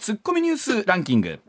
[0.00, 1.40] ツッコミニュースランキング。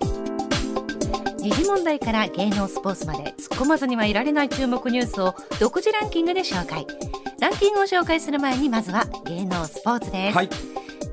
[1.38, 6.86] 時事問題から芸能スポーツまで突っ込まずにはいられない注目ニュースを独自ランキングで紹介。
[7.40, 10.50] ランキングを紹介する前にまずは芸能スポーツです、はい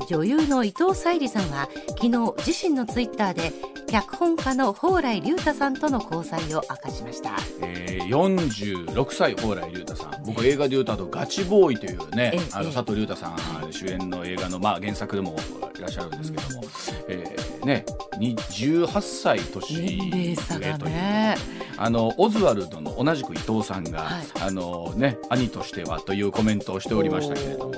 [0.09, 3.53] 女優の伊藤沙莉さんは昨日自身のツイッターで
[3.89, 7.37] 脚本家の蓬莱竜太さんとの交際を明かしました。
[7.61, 10.23] えー、46歳蓬莱竜太さん。
[10.25, 15.37] 僕映画で言うとあと「ガチボーイ」というねええあの佐藤隆太さん主演の映画の、まあ、原作でも
[15.77, 16.65] いらっしゃるんですけども、
[17.09, 17.85] えーね、
[18.19, 21.37] に18歳年上というね。
[21.77, 24.25] あのオズワルドの同じく伊藤さんが、はい。
[24.43, 27.73] あのね、兄としてはというコメントをしておりましたけれども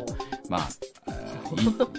[0.48, 0.69] まあ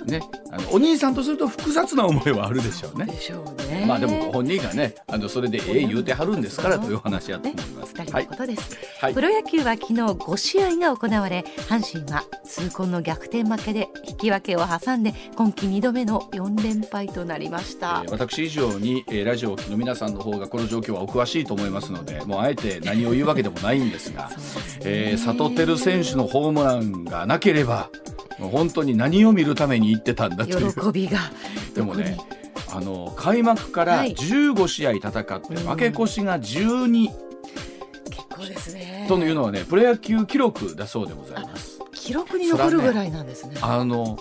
[0.05, 3.05] ね、あのお兄さんとすると複雑な思いはあるでしょうね。
[3.05, 3.85] でしょうね。
[3.87, 7.93] まあでもご本人がねあのそれでええ言うてはるんですからというお話だとね思います。
[7.95, 8.23] 二人はい。
[8.25, 9.13] のことです、はい。
[9.13, 18.01] プロ野球は昨日5試合が行われ阪神は痛恨の逆転負けで引き分けを挟んで今季2度目の4連敗となりました。
[18.05, 24.85] えー私以上に、えーラジオの皆さんの方がこの状況はお詳しいと思いますのでもうあえて何を言うわけでもないんですがすね。
[24.85, 27.89] えー、佐藤輝選手のホームランがなければ
[28.39, 30.73] 本当に何を見るために行ってたんだという。
[30.73, 31.19] 喜びが。
[31.75, 32.17] でもね
[32.71, 34.15] あの開幕からはい。
[34.15, 37.09] 15試合戦って負け越しが12に
[38.09, 39.05] 結構ですね。
[39.07, 41.79] というのはねプロ野球記録だそうでございます。
[41.93, 43.55] 記録に残るぐらいなんですね。
[43.61, 44.17] あの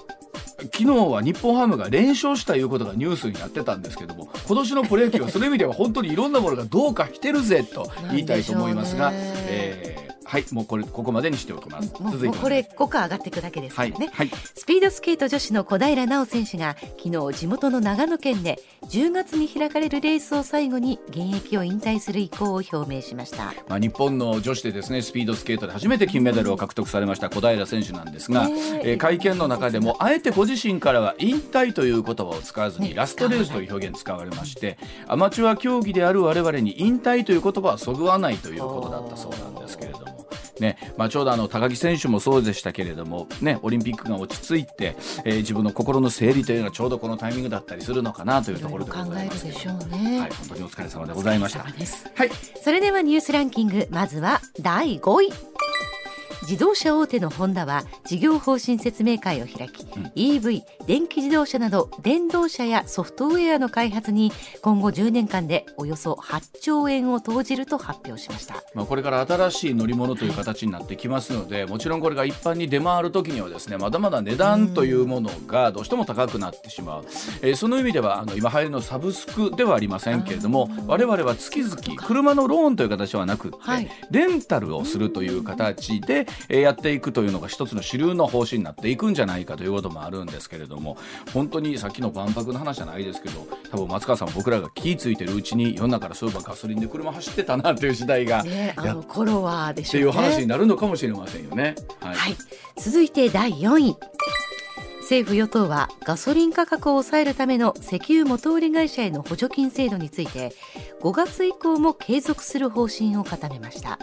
[0.64, 11.92] 昨日は日本ハムが連勝したいうことがニュースになってたんですけども今年のプロ野球はその意味では本当にいろんなものがどうかしてるぜと言いたいと思いますが、えーはいもうこれここまでにしておきます。
[12.00, 14.30] もう続いてもうこれ5個上がっていくだけですからね、はいはい。
[14.54, 23.52] スピードスケート女子の小平奈緒選手が昨日地元の長野県で10月に開かれるレースを最後に現役を引退する意向を表明しました。
[23.68, 28.54] まあ、日本の女子でですねスピードスケートで初めて金メダルを獲得されました小平選手なんですが、ね
[28.84, 28.92] え。
[28.92, 34.78] えー会見の中でもあえてご自身からは引退という言葉を使わずに、ねラストレースという表現使われまして
[35.08, 40.21] アマチュア競技である我々に引退という言葉はそぐわないということだったそうなんですけれども。
[40.62, 40.78] ね。
[40.96, 51.64] まあ、ちょうどあの高木選手もそうでしたけれども、ね、オリンピックが落ち着いて、えー自分の心の整理というのがちょうどこのタイミングだったりするのかなというところでご考ざいますけえるでしょうね、はい、本当にお疲れ様でございました。
[51.64, 51.68] は
[52.24, 52.30] い。
[52.62, 55.51] それではニュースランキングまずは第5位
[56.42, 59.84] 自動車大手のホンダは事業方針説明会を開き、
[60.16, 68.62] EV 電気自動車など電動車やソフトウェアの開発に今後10年間でおよそ8兆円を投じると発表しました。
[68.74, 77.04] まあ、これから新しい乗り物という形になってきますのでもちろんこれが一般に出回る時にはですねまだまだ値段というものがどうしても高くなってしまう、
[77.42, 83.88] えーその意味ではあの今流行りのサブスクではありませんけれども我々は月々車のローンという形ではなくって、はい。
[84.10, 90.96] レンタルをするという形で、えーやっていくというのが一つの主流の方針になっていくんじゃないかということもあるんですけれども
[91.32, 100.06] 本当にさっきの万博の話じゃないですけど多分松川さんも僕らが気ぃ付いてるうちに世の中からそういえばガソリンで車走ってたなという時代が、ねあやの頃はでっしてょうね。
[100.06, 101.74] いう話になるのかもしれませんよね。
[102.00, 102.14] はい。
[102.14, 102.36] はい、
[102.76, 103.96] 続いて第4位。
[105.00, 110.54] 政府与党はガソリン価格を抑えるための石油元売り会社への補助金制度について
[111.02, 113.98] 5月以降も継続する方針を固めました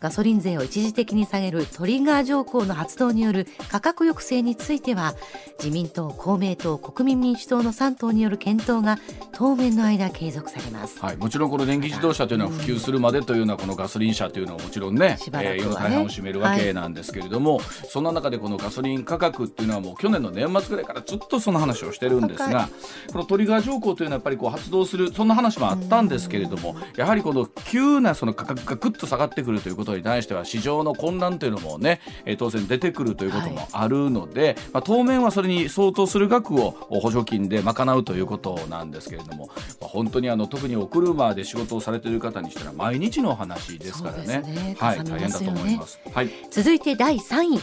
[0.00, 5.14] ガソリン税を一時的に下げるトリガー条項の発動による価格抑制については
[5.58, 8.98] 自民党公明党国民民主党の3党による検討が
[9.32, 10.98] 当面の間継続されます。
[11.00, 22.68] はい、もちろんこの電気自動車というのは普及するまでというのはこのガソリン車というのはもちろんねねえー世の大半を占めるわけなんですけれども、そんな中でこのガソリン価格っていうのはもう去年の年末ぐらいからずっとその話をしてるんですが
[23.12, 39.46] このトリガー条項というのはやっぱりこう発動するそんな話もあったんですけれどもやはりこの急なその価格がぐっと下がってくるということに対しては市場の混乱というのもね、えー当然出てくるということもあるので、まあ、当面はそれに相当する額を補助金で賄うということなんですけれども、
[39.80, 44.42] まあ、本当にあの特にお車で仕事をされている方にしたら毎日の話ですからね。
[44.42, 44.76] ね。
[44.78, 45.98] はい、大変だと思います。
[46.12, 46.30] はい。
[46.50, 47.58] 続いて第3位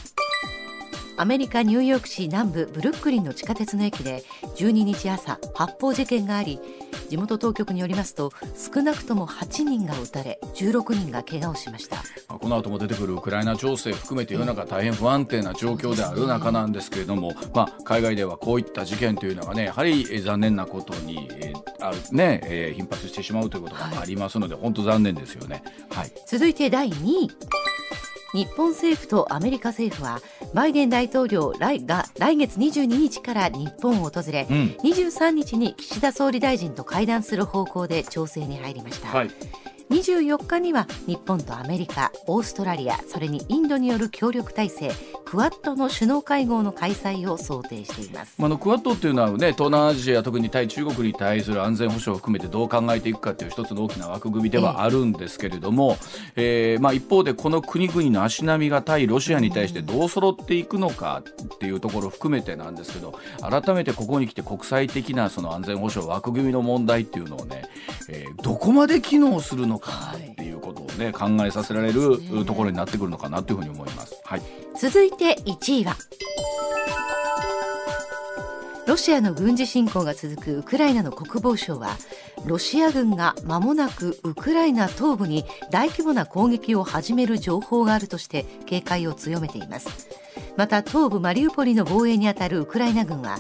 [1.15, 4.23] アメリカ・ニューヨーク市南部ブルックリンの地下鉄の駅で
[4.57, 6.59] 12日朝発砲事件があり
[7.09, 11.97] 地元当局によりますと少なくとも8人が撃たれ16人が怪我をしました。
[12.27, 25.61] この後も出てくるウクライナ情勢含めて世の中大変不安定な状況である中なんですけれども、まあ、海外ではこういった事件というのがねやはり残念なことに、えーあるねえー頻発してしまうということがありますので、本当残念ですよね。
[25.89, 26.11] はい。
[26.25, 27.31] 続いて第2位
[28.33, 30.19] 日本政府とアメリカ政府は
[30.53, 34.75] バイデン大統領来が来月22日から日本を訪れ、うん。
[34.83, 39.29] 23日に岸田総理大臣と会談する方向で調整に入りました、はい
[39.93, 44.91] 24日には日本とアメリカオーストラリアそれにインドによる協力体制
[45.23, 48.35] クワッドの首脳会合の開催を想定しています。
[48.37, 55.97] まあ、あのクワッドっていうのはね東南アジア特に対中国に対する安全保障を含めてどう考えていくかっていう一つの大きな枠組みではあるんですけれども、
[56.35, 67.63] えーまあ、一方でこの国々の足並みが対ロシアに対してどう揃っていくのかっていうところを含めてなんですけど改めてここに来て国際的なその安全保障枠組みの問題っていうのをね、
[68.09, 74.19] えーどこまで機能するのかなっていうことをね考えさせられるところになってくるのかなというふうに思います。
[74.23, 74.41] はい。
[74.79, 75.95] 続いて1位は。
[78.85, 81.97] ロシアの軍事侵攻が続くウクライナの国防省は
[82.45, 90.09] ロシア軍が間もなくウクライナ東部に大規模な攻撃を始める情報があるとして警戒を強めています。
[90.57, 93.39] また東部マリウポリの防衛にあたるウクライナ軍は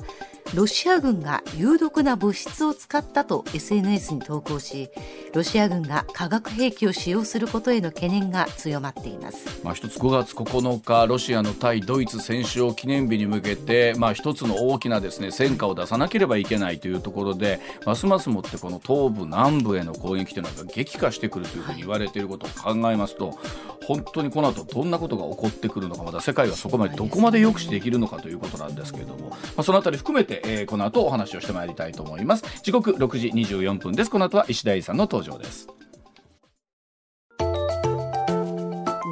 [0.53, 4.91] ロシア軍が有毒な物質を使ったと SNS に投稿し
[5.33, 9.61] ロシア軍が化学兵器を使用することへの懸念が強まっています。
[9.63, 23.39] まあ、一つ5月9日ロシアの対ドイツ戦勝記念日に向けて、まあ、一つの大きなですね戦果を出さなければいけないというところでますますもってこの東部南部への攻撃というのが激化してくるというふうに言われていることを考えますと
[23.87, 32.43] 本当にこの後どんなことが起こってくるのかまだ世界がそこまでどこまで抑止できるのかということなんですけれども、まあ、そのあたり含めて、えーこの後お話をしてまいりたいと思います。
[32.63, 34.09] 時刻6時24分です。
[34.09, 35.67] この後は石田さんの登場です。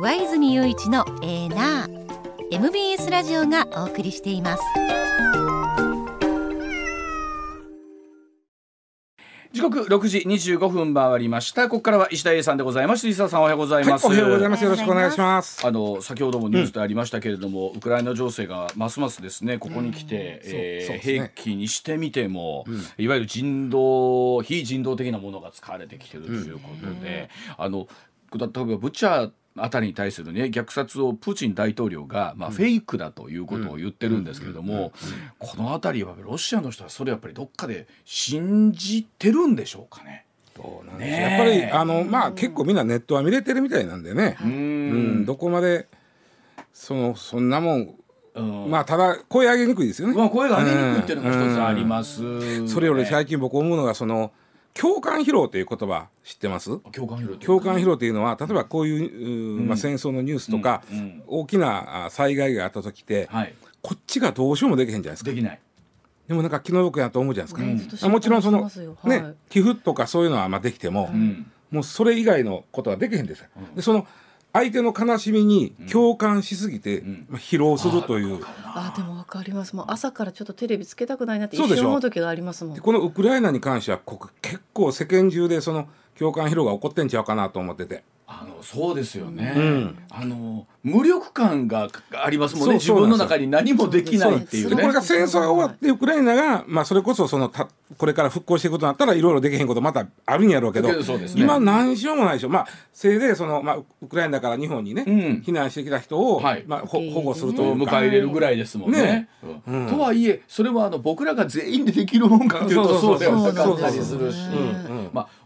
[0.02, 2.02] 上泉雄一のエーナー。
[2.52, 4.64] MBS ラジオがお送りしています。
[9.62, 11.70] 時刻6時25分回りました。
[11.70, 13.08] ここからは石田英さんでございます。
[13.08, 14.64] 石田さんおはようございます、おはようございます。
[14.64, 15.68] よろしくお願いします。
[15.68, 21.00] あの先ほどもニュースでありましたけれども、ウクライナ情勢がますますですねここに来て、えーね。
[21.00, 22.66] 兵器にしてみても、
[22.98, 27.88] いわゆる人道非人道的なものが使われてきてるということで、あの
[28.36, 34.94] 例えばブチャあたりに対するね虐殺をプーチン大統領が、まあ、フェイクだということを言ってるんですけれども、
[35.40, 40.26] このあたりはロシアの人はそれやっぱりどっかで信じてるんでしょうかね。
[41.00, 44.38] やっぱりあのまあ結構みんなネットは見れてるみたいなんでね。
[44.42, 45.88] ううんん、どこまで
[46.72, 47.96] そのそんなもん
[48.36, 48.70] うん。
[48.70, 50.16] まあただ声上げにくいですよね。
[50.16, 54.32] まあ、声が上げにくいっていうのが一つあります、うんそれより最近僕思うのがその
[54.74, 56.78] 共感疲労という言葉知ってます？
[56.92, 60.98] 共感疲労共感疲労というのは例えばこういう、うまあ、戦争のニュースとか、うん。
[60.98, 61.24] うん。
[61.28, 63.54] 大きなあ災害があった時って、はい。
[63.82, 65.32] こっちがどうしようもできへんじゃないですか。
[65.32, 65.60] できない。
[66.28, 67.78] でもなんか気の毒やと思うじゃないですか、うん。
[67.78, 68.70] ずっと心配あもちろんその、
[69.06, 71.52] ね寄付とかそういうのはまあできても、うん。
[71.72, 74.06] もうそれ以外のことはできへんですよ、でその
[74.54, 77.26] 相手の悲しみに共感しすぎて、ん。
[77.30, 79.76] まあ、疲労するという、あでもわかります。
[79.76, 82.74] もう朝からちょっとテレビつけたくないなって一瞬思う時がありますもん。
[82.74, 85.88] でこのウクライナに関してはここ結構世間中でその
[86.18, 88.04] 共感疲労が起こってんちゃうかなと思ってて
[88.62, 89.98] そうですよね、うん。
[90.10, 92.74] あの無力感がありますもんね。
[92.76, 94.76] 自そうそう分の中に何もできないっていうね。
[94.76, 97.68] でこれが戦争が終わってウクライナが、まあ、それこそそのた
[97.98, 101.42] これから復興していくことになったらいろいろできへんことまたあるんやろうけどけどそうですね。
[101.44, 105.44] 今何しようもないでしょ、まあ、せいでその、まあ、ウクライナから日本にね、うん。
[105.46, 106.64] 避難してきた人を、はい。
[106.66, 107.92] まあ、保護するとと迎えいうか。
[107.98, 109.02] 入れるぐらいですもんね。
[109.02, 109.30] ね。
[109.68, 109.84] うん。
[109.84, 109.90] うん。
[109.90, 114.40] とはいえそれはあの僕らが全員でできるもんかっていうとそうではなかったりするし。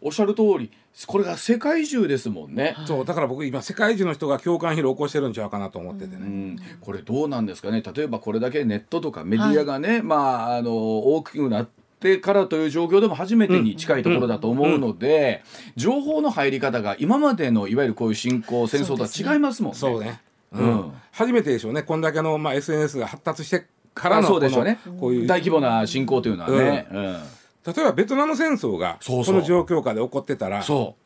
[0.01, 0.71] おっしゃる通り
[1.07, 2.75] これが世界中ですもんね。
[2.85, 7.81] そうだから僕今世界中の人が共感疲労を起こしてるんちゃうかなと思っててね、うん、これどうなんですかね。
[7.81, 11.67] 例えばこれだけネットとかメディアがね、まああの大きくなっ
[11.99, 15.43] てからという状況でも初めてに近いところだと思うので、
[15.75, 19.77] 情報の入り方が今までのいわゆるこういう侵攻戦争とは違いますもんね。
[19.77, 20.21] そうね、
[20.53, 20.69] ううん。
[20.75, 21.83] ん初めてでしょうね。
[21.83, 24.79] こんだけの、まあ、SNS が発達してからのあそうでしょうね。
[24.85, 26.87] このこういう大規模な侵攻というのはね。
[26.89, 27.17] うん
[27.65, 31.05] 例えばベトナム戦争がこの状況下で起こってたらそう。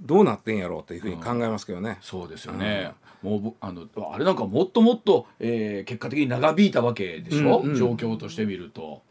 [0.00, 1.98] どうなってんやろうというふうに考えますけどね。
[2.00, 2.92] そうですよね。
[3.22, 7.76] もうぼあのあれなんかもっともっと、えー結果的に長引いたわけでしょ、うんうん。
[7.76, 9.02] 状況として見ると。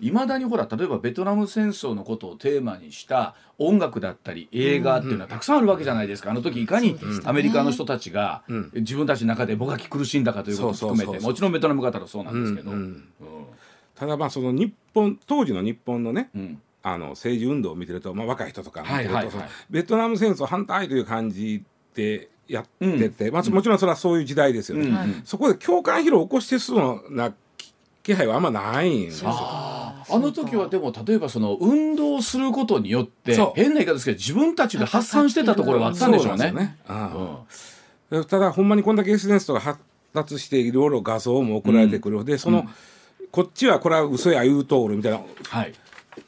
[0.00, 12.70] いまだにほら例えばベトナム戦争のことをテーマにした音楽だったり映画っていうのはたくさんあるわけじゃないですか、あの時いかにアメリカの人たちがうん自分たちの中でもがき苦しんだかということを含めてもちろんベトナム方もそうなんですけど。
[12.70, 13.04] ううんん
[13.94, 16.62] ただまあその日本当時の日本のねうん。
[16.84, 19.26] あの政治運動を見てると、まあ、若い人とか見てると、はい。
[19.26, 21.62] はいはいベトナム戦争反対という感じ
[21.94, 24.94] でやってて、まあ、もちろんそれはそういう時代ですよね、うん。
[24.94, 25.08] はい。
[25.24, 27.72] そこで共感疲労を起こしてそうな気
[28.02, 29.30] 気配はあんまないんですよ。
[29.32, 36.48] あの時はでも例えばその運動することによって変な言い方ですけど自分たちで発散してたところがあったんでしょうね。
[36.48, 36.76] そうね。
[36.88, 37.46] あ
[38.10, 38.20] うん。
[38.20, 39.80] あただほんまにこんだけ SNS とか発
[40.12, 42.66] 達していろいろ画像も送られてくる、でその、
[43.32, 45.74] こっちはこれは嘘や言うとおるみたいなはい。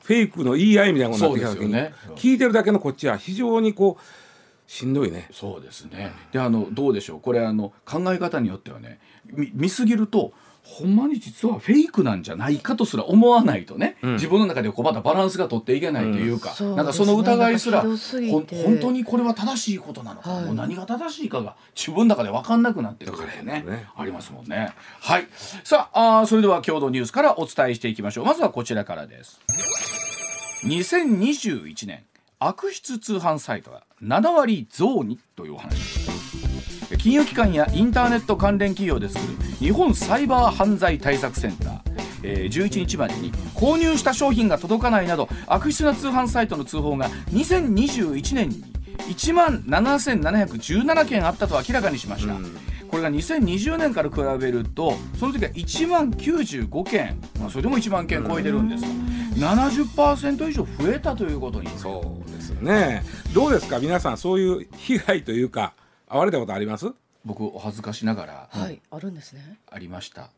[0.03, 5.29] フェイクの言い合いみたいなことになってきた時に、そうですよね聞いてるだけのこっちは非常にこうしんどいね。
[5.31, 6.11] そうですね。
[6.33, 10.33] であのどうでしょうこれあの考え方によってはね見見すぎると
[10.65, 16.77] ほんまに実はフェイクなんじゃないかとすら思わないとね、自分の中でこうまたバランスが取っていけないというか、うん。
[16.77, 17.97] なんかその疑いすら、ね。
[17.97, 18.47] す本
[18.81, 20.45] 当にこれは正しいことなのか、はい。
[20.47, 23.63] もう何が正しいかが自分の中で分かんなくなってくるってね。
[23.67, 23.87] ね。
[23.95, 24.73] ありますもんね。
[25.01, 25.29] はい。
[25.65, 28.25] さああーそれでは今日のニュースからお伝えしていきましょう。
[28.25, 29.41] まずはこちらからです。
[30.65, 32.05] 2021年
[32.39, 36.14] 悪質通販サイトが7割増にというお話
[36.99, 41.81] 金融機関やインターネット関連企業で作る日本サイバー犯罪対策センター、
[42.23, 48.65] えー11日までに購入した商品が届かないなど悪質な通販サイトの通報が2021年に
[49.09, 52.35] 1万7717件あったと明らかにしました、
[52.89, 58.83] これが2020年から比べるとその時は1万95件、まあ、それでも1万件超えてるんです
[59.41, 63.03] が70%以上増えたということにそうですよね。
[63.35, 63.81] どうですか？
[63.81, 65.73] 皆さんそういう被害というか
[66.09, 66.93] 遭われたことあります？
[67.25, 69.59] 僕お恥ずかしながらはい、あるんですね。
[69.71, 70.29] ありました、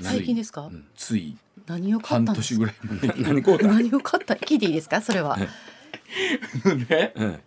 [0.00, 0.62] 最近ですか？
[0.62, 2.58] うんつい何を買った半んですか？
[2.58, 2.74] 年ぐらい
[3.22, 3.68] 前に 何？
[3.90, 4.34] 何を買った？
[4.34, 5.00] 聞いていいですか？
[5.02, 5.36] それは。
[5.36, 7.38] ねうん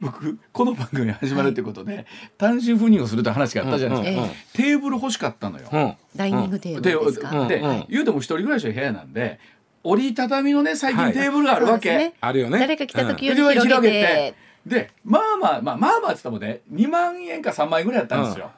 [0.00, 2.06] 僕この番組始まるってことで、
[2.38, 7.38] 単身赴任をするって話があったじゃないですか、うんうんテーブル欲しかったのよ、うんダイニングテーブでルですか？
[7.42, 9.38] うんで、うん言うても一人暮らしの部屋なんで
[9.84, 12.58] 折りたたみのね最はい近テーブルがあるわけ、そうですねあるよね。
[12.58, 14.34] 誰か来た時でより広げて。
[14.66, 18.50] でまあまあまあまあまあっつってもね2万円か3万円ぐらいだったんですよ、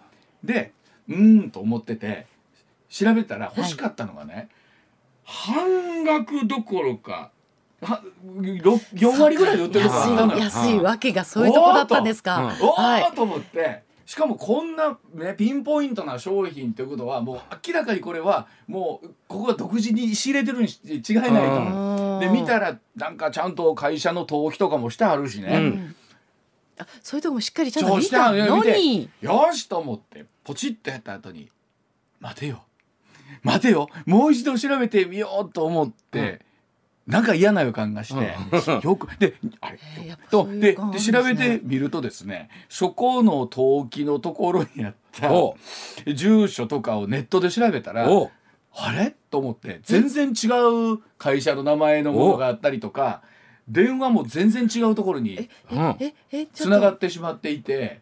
[0.42, 0.72] で
[1.08, 2.26] うーんと思ってて
[2.88, 4.48] 調べたら欲しかったのがね、
[5.24, 7.30] 半額どころか
[7.80, 8.02] は
[8.34, 12.54] ろ4割ぐらいで売ってるとこあったのよ安い安いわけがそういうとこだったんですか？
[12.60, 13.14] おはいー。
[13.14, 22.01] と思ってしかもこんな、ね、ピンポイントな商品ということはもう明らかにこれはもうここが独自に仕入れてるに違いないと。
[22.22, 25.96] で見たらなんかちゃんと会社の登記とかもしてあるしね、うん。
[26.78, 28.62] あそういうとこもしっかりちゃんと見たの？
[28.64, 29.10] に。
[29.20, 31.50] よしと思ってポチッとやった後に
[32.20, 32.62] 待てよ。
[33.42, 33.88] 待てよ。
[34.06, 36.40] もう一度調べてみようと思って、
[37.06, 38.36] なんか嫌な予感がして、
[38.86, 39.78] よくであれ
[40.30, 45.56] とでで調べてみるとですねそこの登記のところにあったお
[46.06, 48.30] 住所とかをネットで調べたらお
[48.74, 49.14] あれ？
[49.30, 49.80] と思って。
[49.82, 50.48] 全然違
[50.94, 53.22] う会社の名前のものがあったりとか
[53.68, 55.48] 電話も全然違うところに
[56.52, 58.00] つながってしまっていて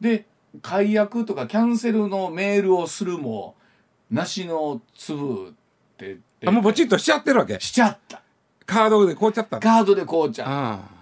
[0.00, 0.26] で
[0.62, 3.56] 解約とかキャンセルのメールをするも
[4.10, 5.52] なしの粒っ
[5.96, 7.58] てあもうポチッとしちゃってるわけ？
[7.58, 8.22] しちゃった。
[8.66, 9.58] カードでこうちゃった。
[9.58, 10.48] カードでこうちゃう。
[10.48, 10.93] ああ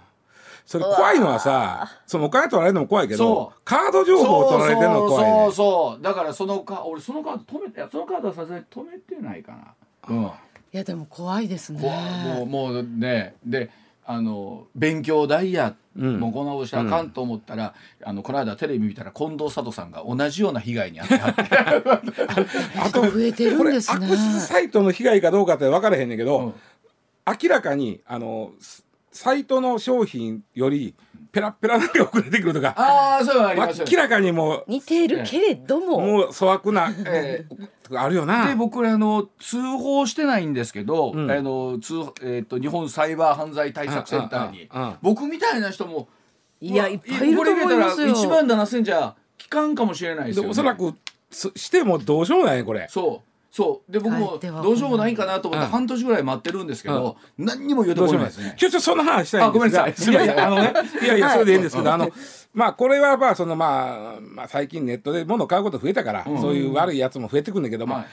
[0.65, 5.29] それ怖いのはさそのお金取られるのも怖いけどカード情報を取られてるのが怖いね。
[5.31, 6.03] そうそうそう。
[6.03, 9.73] だからそのか俺そのカード止めてそのカードはさすがに止めてないかな。
[10.09, 10.23] うん。
[10.25, 10.29] い
[10.71, 11.81] やでも怖いですね。
[12.35, 13.69] もうもうねで
[14.05, 16.19] あの勉強代や、うん。
[16.19, 22.79] もうこんなことしたらあかんと思ったら、あのこの間テレビ見たら近藤佐藤さんが同じような被害に遭ってはって。
[22.79, 24.07] あと増えてるんですね。
[24.07, 26.53] これ悪質サイトの被害かどうかって分からへんねんけど、うん。
[27.41, 30.95] 明らかにあのスサイトの商品より
[31.31, 35.99] ペラッペラなのが送られてくるとかああそうありますよ明らかにもう似ているけれども。
[35.99, 37.45] もう粗悪な、え
[37.83, 38.47] とかあるよな。
[38.47, 41.31] で僕らあの通報してないんですけど、うん。
[41.31, 44.69] あの通えっと日本サイバー犯罪対策センターに。
[45.01, 46.07] 僕みたいな人も
[46.59, 48.13] いやいっぱいいると思いますよ。
[48.13, 50.93] これ入れたら1万7000じゃ効かんかもしれないですよ、ね、でおそらく
[51.29, 52.87] すしてもどうしようもないねこれ。
[52.89, 53.91] そうそう。
[53.91, 55.71] で僕もどうしようもないかなと思ってうん。
[55.71, 58.55] 半年ぐらい待ってるんですけど、何にも言うてこないですね。
[58.57, 59.85] ちょっとその話したいんですが。
[59.85, 60.13] あごめんなさい。
[60.13, 61.05] やいやあのねい。
[61.05, 62.09] やいやはいそれでいいんですけど、あの
[62.51, 66.41] まあこれはまあそのまあ、まあ、最近ネットで物を買うこと増えたから、うん。
[66.41, 68.05] そういう悪いやつも増えてくるんだけども、はい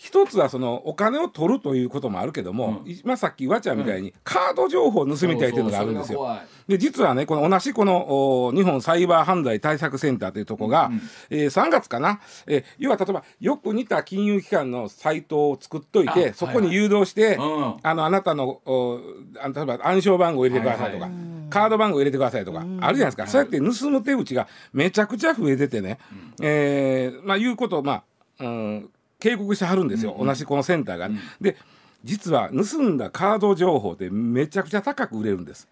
[0.00, 2.98] 一つはそのお金を取るということもあるけども、うん。
[3.04, 6.38] 今さっきわちゃんみたいにカード情報を盗みたいというのがあるんですよ。
[6.68, 11.00] で実はねこの同じこのお日本サイバー犯罪対策センターというところが、うん
[11.30, 17.76] えー3月かな、えー要は例えばよく似た金融機関のサイトを作っといあてそこに誘導して、うん。
[17.82, 19.00] あのあなたのお
[19.40, 21.12] あの例えば暗証番号を入れてくださいとか、はい
[21.48, 25.98] カード番号を入れてくださいとか、あるじゃないですか、そうやって盗む手口がめちゃくちゃ増えててね、
[26.42, 28.02] えーまあいうことをま
[28.38, 31.08] あ、うん、警告してはるんですよ、同じこのセンターが。
[31.08, 31.20] ね。
[31.40, 31.56] で
[32.04, 35.68] 実は盗んだカード情報ってめちゃくちゃ高く売れるんです。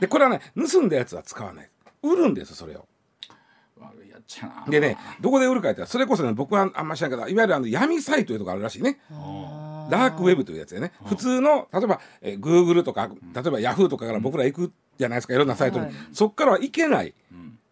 [0.00, 1.70] でこれはね盗んだやつは使わない。
[2.02, 2.86] 売るんですそれを。
[3.80, 4.64] 悪いやっちゃな。
[4.68, 8.98] でねどこで売るかって言ったらそれこそね僕はあんま知らんけどいわゆるあの闇サイトいうとこあるらしいね。
[9.90, 10.92] ダークウェブというやつでね。
[11.06, 15.34] 普通の例えば、えー、Google とか例えば Yahoo とかから僕ら行くじゃないですか。
[15.34, 15.94] いろんなサイトに、はい。
[16.12, 17.14] そっからは行けない、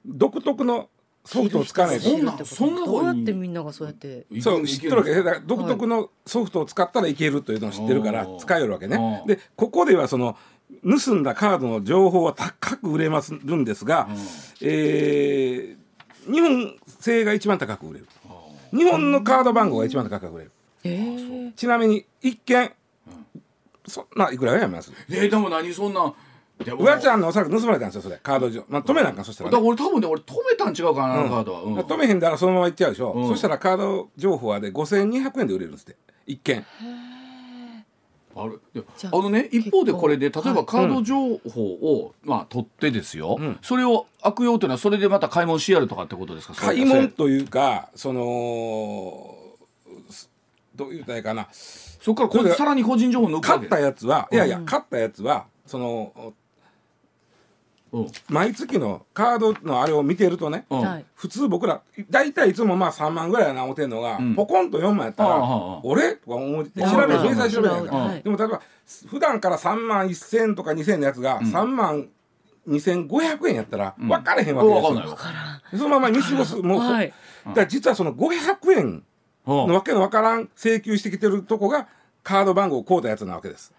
[0.06, 0.88] 独特の
[1.26, 2.04] ソフトを使わないと。
[2.04, 4.26] そんなそんなどうやってみんながそうやって。
[4.40, 4.66] そう。
[4.66, 5.12] 知ってるわけ。
[5.12, 9.23] で独特のソフトを使ったらいけるというのを知ってるから使えるわけね。
[9.26, 10.37] でここではその
[10.83, 14.09] 盗んだカードの情報は高く売れまするんですが、
[14.62, 15.87] えー
[16.33, 18.06] 日本製が一番高く売れる。
[18.73, 20.50] 日本のカード番号が一番高く売れる。
[20.83, 21.52] えー。
[21.52, 22.73] ちなみに一件
[23.87, 24.90] そんないくらやめます？
[25.09, 26.12] えーでも何そんな
[26.64, 28.18] でもうわちゃんのおそらく盗まれたんですよそれ。
[28.22, 29.62] カード上、まあ、止めなんかそしただら、ね。
[29.62, 31.78] から俺多分ね俺止めたん違うかな、あのカードは、うん。
[31.78, 33.28] 止めへんだらそのままいっちゃうでしょ、うん。
[33.28, 35.96] そしたらカード情報はで5200円で売れるんですって。
[36.26, 36.64] 一件。
[38.38, 43.58] あるああのね一方でこれで例えばカード情報を、まあ取ってですよ、ん。
[43.62, 46.54] それを悪用というのはそれでまた買い物しやるとかってことですか？
[46.54, 49.36] 買い物というかその
[50.10, 50.28] す
[50.75, 51.48] どう言うたらいいかな。
[51.52, 53.48] そこからこそれがさらに個人情報抜くわけ。
[53.48, 56.34] 買ったやつは、いやいや買ったやつはそのうん
[58.28, 60.66] 毎月のカードのあれを見てるとね、
[61.14, 64.34] 普通僕ら大体いつもまあ3万ぐらいやな思ってんのが、ん。
[64.34, 66.16] ポコンと4万やったら、俺？
[66.16, 67.86] とか思って調べる明細調べないか。
[67.86, 68.22] ら、はい。
[68.22, 68.60] でも例えば
[69.08, 72.08] 普段から3万1000とか2000のやつが3万
[72.68, 75.18] 2500円やったら分かれへんわけですよ、
[75.78, 77.14] そのまま見過ごすもうそ、はい。
[77.46, 79.04] だから実はその500円
[79.46, 81.86] のわけのわからん請求してきてるとこが
[82.24, 83.72] カード番号を買うたやつなわけです。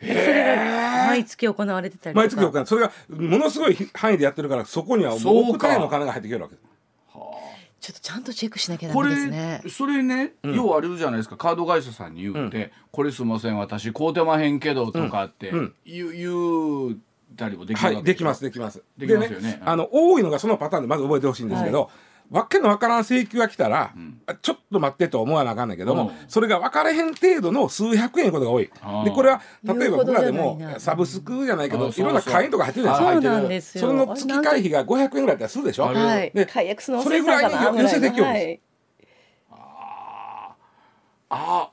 [0.00, 2.26] それが毎月行われてたりとか。
[2.26, 6.66] 毎月お金それがものすごい範囲でやってるからそこにはもうそうか億単位の金が入ってきてるわけです。
[7.78, 9.62] ちょっとちゃんとチェックしなきゃダこれメですね。
[9.68, 11.36] それね、要はあれじゃないですか。
[11.36, 15.74] カード会社さんに言って「これすいません私買うてまへんけど」とかってうん。
[15.84, 16.98] 言う,、言う
[17.36, 18.82] たりもできるわけはいできますできます。
[18.98, 19.52] できますよね。
[19.52, 21.90] であの多いのがそのパターンでまず覚えてほしいんですけど、
[22.30, 23.92] わけのわからん請求が来たら、
[24.26, 26.10] あちょっと待ってと思わなあかんないけども、うん。
[26.26, 28.70] それが分かれへん程度の数百円いうことが多い。
[29.04, 32.30] でこれは例えば僕らでもサブスクじゃないけどいろんなそう。
[32.30, 33.32] そう会員とか入ってるじゃないですか。
[33.32, 33.80] なんですよ。
[33.80, 35.84] それの月会費が500円ぐらいだったらするでしょ？
[35.84, 36.32] はい。
[36.34, 38.66] で解約すのそれぐらいに寄せてきよるんです
[41.28, 41.70] あ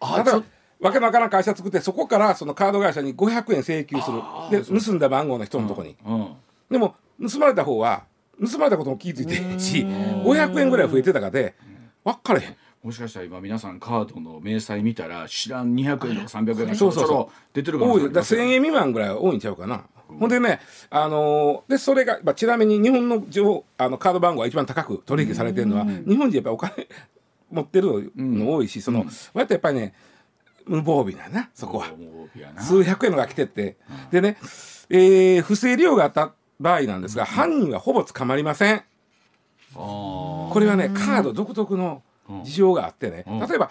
[0.00, 0.42] あちょ例えば
[0.78, 4.20] わけのわからん会社作ってそこからそのカード会社に500円請求する。
[4.50, 6.34] で盗んだ番号の人のとこに、うん。
[6.70, 8.04] でも盗まれた方は
[8.40, 9.58] 盗まれたことも気づいてへん。
[9.58, 11.54] し500円ぐらい増えてたかで
[12.04, 12.56] 分かれへん。
[12.82, 17.06] もしかしたら今皆さんカードの明細見たら知らん200円とか300円がちそうそうそう。
[17.06, 18.02] ょろちょろ出てるかも多い。
[18.04, 26.88] だから1000しれない円未満ぐらいは多いんちゃうかな、ほんでねあのーでそれが、まあ、ちなみに日本の情あのカード番号が一番高く取引されてるのは日本人やっぱりお金
[27.50, 29.94] 持ってるの多いし、その割とやっぱりね
[30.66, 31.88] 無防備ななそこは。
[31.88, 32.62] もうやな。
[32.62, 33.76] 数百円のが来てって、
[34.10, 34.36] でね、
[34.90, 38.82] えー不正利用があった場合なんですが、犯人はほぼ捕まりません。
[39.74, 42.02] これはねカード独特の
[42.44, 43.40] 事情があってね、うん。
[43.40, 43.70] 例えば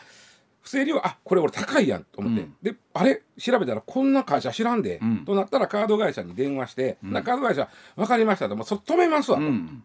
[0.61, 2.55] 不正利用あこれ俺高いやんと思って、うん。
[2.61, 5.25] であれ調べたらこんな会社知らんで、うん。
[5.25, 8.55] となったらカード会社に電話して、なカード会社分かりましたと。
[8.55, 9.83] もうそれ止めますわと、うん。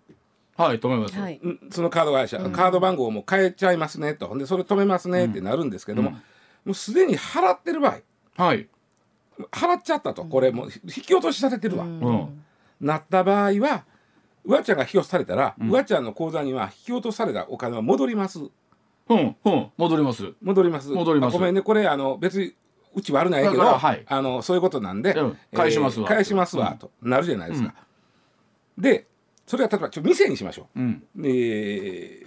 [0.56, 1.40] はい止めます、はい。
[1.42, 4.26] うんそのカード会社、カード番号も変えちゃいますねと。
[4.26, 6.14] ほんでそれ止めますねってなるんですけども、うん。
[6.16, 6.20] も
[6.72, 7.96] うすでに払ってる場
[8.36, 8.68] 合はい。
[9.52, 10.24] 払っちゃったと。
[10.24, 12.42] これもう引き落としされてるわ、うん
[12.80, 13.84] なった場合は
[14.44, 18.40] うわちゃんが引き落とされたら、うわちゃんの口座には引き落とされたお金は戻ります。
[19.08, 19.70] うんうん。
[19.76, 20.32] 戻ります。
[20.40, 20.88] 戻ります。
[20.88, 21.34] 戻ります。
[21.34, 21.62] あごめんね。
[21.62, 22.54] これあの別に
[22.94, 24.04] うち悪ないけど、はい。
[24.06, 25.38] あのそういうことなんで、うん。
[25.54, 26.08] 返しますわ。
[26.08, 27.74] 返しますわ、となるじゃないですか、
[28.78, 29.06] で
[29.46, 30.80] それは例えばちょっと店にしましょう。
[30.80, 31.02] ん。
[31.16, 32.26] う、で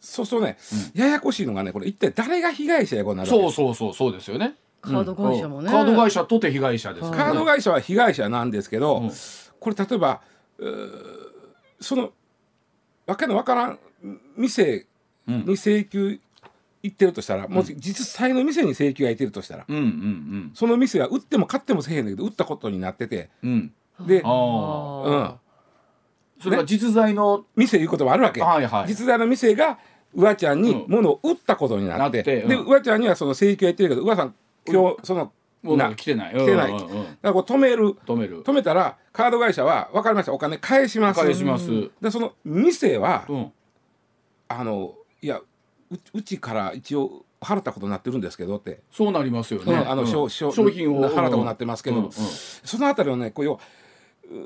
[0.00, 0.58] そうするとね、
[0.94, 4.54] ややこしいのがねこれ一体誰が被害者やこうなるそうそうそうそうですよね。
[4.80, 5.70] カード会社もね。
[5.70, 9.10] カード会社とて被害者ですカード会社は被害者なんですけど、うん
[9.60, 10.20] これ例えば
[11.80, 12.12] その
[13.06, 13.78] わけのわからん
[14.36, 14.86] 店
[15.26, 16.20] に請求
[16.82, 23.30] 行ってるとしたら、もし実際の店に請求が行ってるとしたら、うんうんその店は売っても買ってもせえへんだけど売ったことになってて。
[23.42, 23.50] うん。
[23.50, 23.72] うん
[24.06, 25.34] で、ああうん、
[26.40, 28.86] それが実在の店いうこともあるわけ、はいはい。
[28.86, 29.78] 実在の店が
[30.14, 32.48] うわちゃんに物を売ったことになって,、なってうん。
[32.48, 34.34] でうわちゃんにはその請求が行ってるけどうわさん
[34.66, 36.34] 今日そのなが来てない。
[36.34, 36.90] 来てない、うんうんうん。
[36.90, 37.94] だからこう止める。
[38.06, 38.42] 止める。
[38.42, 40.32] 止めたらカード会社は分かりました。
[40.32, 41.20] お金返します。
[41.20, 41.90] 返します。
[42.00, 43.52] でその店は、うん。
[44.48, 45.46] あのいやう
[46.14, 49.72] うちから一応払ったことになってるんですけどって、そうなりますよね。
[49.72, 51.04] ねあの商商商品を。
[51.04, 53.60] 払ったことになってますけど、うんうんそのあたりをねこう要は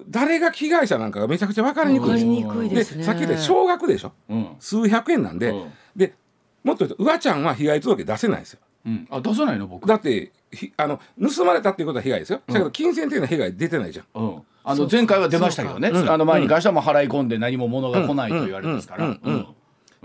[0.08, 2.06] 誰が被害者なんかがめちゃくちゃ分かりにくい。
[2.06, 3.04] でわかりにくいですね。
[3.04, 4.12] さっき言った少額でしょ。
[4.28, 4.56] うん。
[4.60, 5.72] 数百円なんで、うん。
[5.96, 6.14] で
[6.62, 8.60] もっと言うとうわちゃんは被害届出せないですよ。
[8.86, 9.88] うん、あ出さないの僕。
[9.88, 10.30] だってひ
[10.76, 14.06] あの盗まれたっていうことは被害ですよ、だけど金銭的な被害出てないじゃん。
[14.14, 19.18] うん、あの前回は出ましたけどね、あの前に関してはもう払い込んで何も物が来ないと言われますから、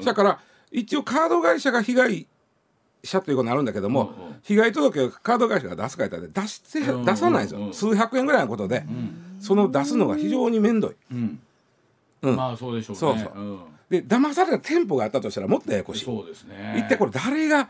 [0.04, 0.40] だから
[0.72, 2.28] 一応カード会社が被害
[3.04, 4.26] 者ということになるんだけども、うん。
[4.26, 4.36] うん。
[4.44, 7.74] 被害届をカード会社が出すかいたら出して、出さないんですよ、うん。
[7.74, 8.86] 数百円ぐらいのことで、
[9.40, 10.96] その出すのが非常に面倒い。
[11.12, 11.40] うん。
[12.24, 12.36] うん。
[12.36, 13.00] まあそうでしょうね。
[13.00, 13.42] そうそう。
[13.42, 13.60] ん。
[13.90, 16.06] で騙された店舗があったとしたらもっとややこしい。
[16.06, 16.76] そうですね。
[16.78, 17.70] 一体これ誰が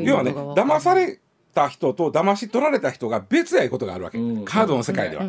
[0.00, 1.20] 要はね騙され
[1.54, 4.44] た人と騙し取られた人が別やいうことがあるわけ、うん。
[4.44, 5.26] カードの世界では、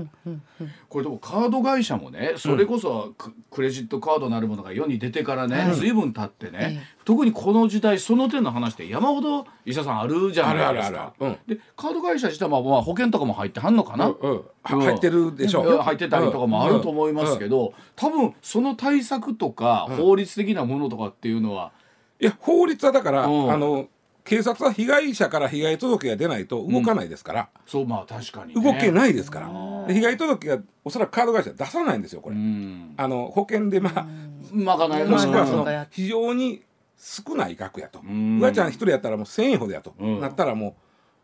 [0.90, 11.14] これでもカード会社もねそれこそク,、クレジットカードなるものが世に出てからね、随分経ってね、え特にこの時代その手の話って山ほど医者さんあるじゃあるあるあるないですか。
[11.20, 11.38] うん。
[11.48, 14.44] でカード会社自体もまあ保険とかも入ってはんのかな、うんうん。
[14.64, 15.64] は入ってるでしょ。
[15.64, 21.72] うん入ってたりとかもあると思いますけど、多分その対策とか法律的なものとかっていうのは、
[22.20, 23.52] いや法律はだから、うん。
[23.52, 23.88] あの
[24.24, 32.94] 警察は被害者から被害届が出ないと動かないですから、そうまあ確かに、ね、動けないですから、で被害届がおそらくカード会社は出さないんですよこれ、うん。
[32.98, 34.06] あの保険でまあ、
[34.52, 36.62] まかないもしくはそのうんうん非常に
[36.98, 38.40] 少ない額やと、ん。
[38.40, 40.22] うわちゃん一人やったらもう1,000円ほどやと、うん。
[40.22, 40.78] なったらも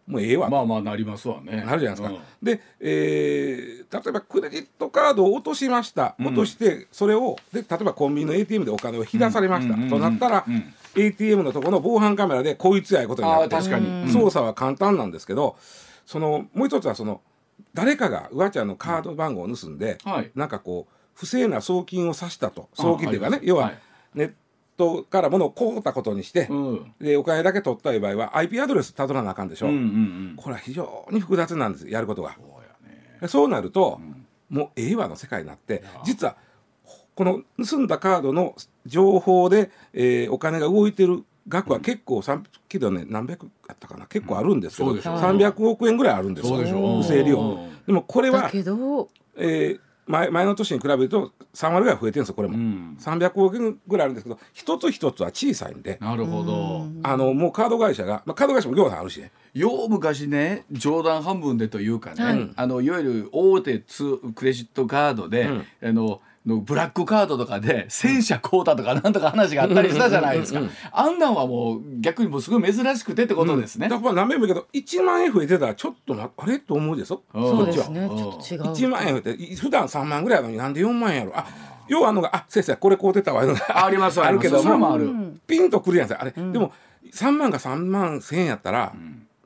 [0.08, 1.64] うもうええわと、まあまあなりますわね。
[1.64, 2.10] なるじゃないですか。
[2.10, 2.20] うん。
[2.42, 9.90] で、えー例えばクレジットカードを落としました、落としてそれをで例えばコンビニの ATM でお金を引き出されました、うんうん。
[9.90, 13.50] となったら、うん ATM のところの防犯カメラでこいつやいうことになって。
[13.50, 14.10] 確かに、うん。
[14.10, 15.58] 操作は簡単なんですけど
[16.06, 17.22] そのもう一つはその
[17.74, 20.32] 誰かがうわちゃんのカード番号を盗んで、はい。
[20.36, 22.70] なんかこう不正な送金をさしたと。
[22.74, 23.74] 送金というかね要は
[24.16, 24.34] ネッ
[24.78, 26.94] トから物を買うたことにして、うん。
[27.00, 30.34] でお金だけ取ったいう場合は IP アドレスたどらなあかんでしょ、うんうんうん。
[30.38, 32.34] これは非常に複雑なんですやることが。
[32.34, 33.18] そうやね。
[33.22, 34.00] でそうなると、
[34.50, 36.38] もうええわの世界になって実は
[37.20, 38.56] この盗んだカードの
[38.86, 44.06] 情報で、えーお金が動いてる額は結構さんけどね何百あったかな？
[44.06, 46.56] 結構あるんですけど、そうでしょ300億円ぐらいあるんですよ。
[46.56, 47.42] そうでしょ不正利用。
[47.42, 47.86] うん。
[47.86, 52.98] でもこれだは、けどえー前前の年に比べると3割ぐらい増えてるんですよこれも、うん。
[53.00, 56.88] 300億円ぐらいあるんですけど一つ一つは小さいんで、なるほど。
[57.04, 59.32] あのもうカード会社が、まあ、カード会社も業者あるしね。
[59.54, 62.50] よう昔ね冗談半分でというかね、はい。
[62.56, 65.66] あのいわゆる大手ツクレジットカードで、うん。
[65.90, 70.60] あののブラックカードとかで戦車買うたとかなんとか話があったりしたじゃないですか、
[70.92, 76.60] あんなんはもう逆にもうすごい珍しくてってことですね、だから何べんも言うけど1万円増えてたらちょっとなあれ？
[76.60, 78.08] と思うですようんそうですね。
[78.08, 78.62] ちょっと違う。
[78.74, 81.38] 1万円増えてい普段3万ぐらいなのになんで4万円やろ？
[81.38, 81.48] あ
[81.88, 84.98] 要はあんのがあ先生これ買うてたわありますあるけども
[85.48, 86.72] ピンとくるやんあれ、でも
[87.14, 88.94] 3万が3万1000円やったら、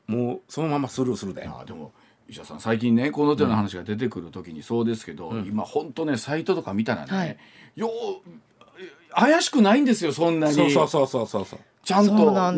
[0.08, 1.48] もうそのままスルーするで。
[1.48, 1.94] あでも
[2.30, 7.38] 石田さん最近ねこの手の話が出てくる時にそうですけど、今ほんとねサイトとか見たらね、はい。
[7.76, 7.92] よう
[9.16, 10.54] 怪しくないんですよそんなに。
[10.54, 12.14] そうそうそうそうそうちゃんと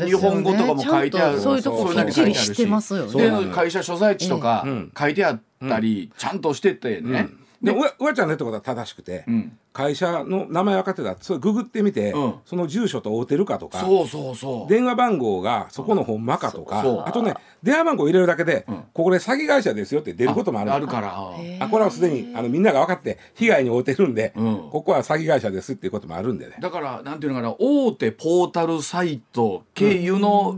[0.05, 1.39] 日本語とかも書いてある。
[1.41, 2.57] ちゃんとそういうとこそなに書いてあるきっちりし。
[2.57, 3.51] てますよね。
[3.53, 4.91] 会社所在地とかうん。
[4.97, 7.29] 書いてあったり、ちゃんとしててね、
[7.61, 11.09] でうわうわちゃんの言ったことは正しくて、ん会社の名前分かってた。
[11.09, 12.35] らそれググってみて、うん。
[12.45, 14.71] その住所と合うてるかとかそうそうそう。
[14.71, 18.85] 電話番号がそこのほんまかとか、あとね電話番号入れるだけで、ん。
[18.93, 20.71] ここで詐欺会社ですよって出ることもある。
[20.71, 21.13] あるから。
[21.59, 24.69] あこれはすでにあのみんなが分かって被害に遭うてるんで、うん。
[24.71, 26.55] ここは詐欺会社ですっていうこともあるんでね。
[26.61, 30.55] だからなんていうのかな大手ポータルサイト経由の、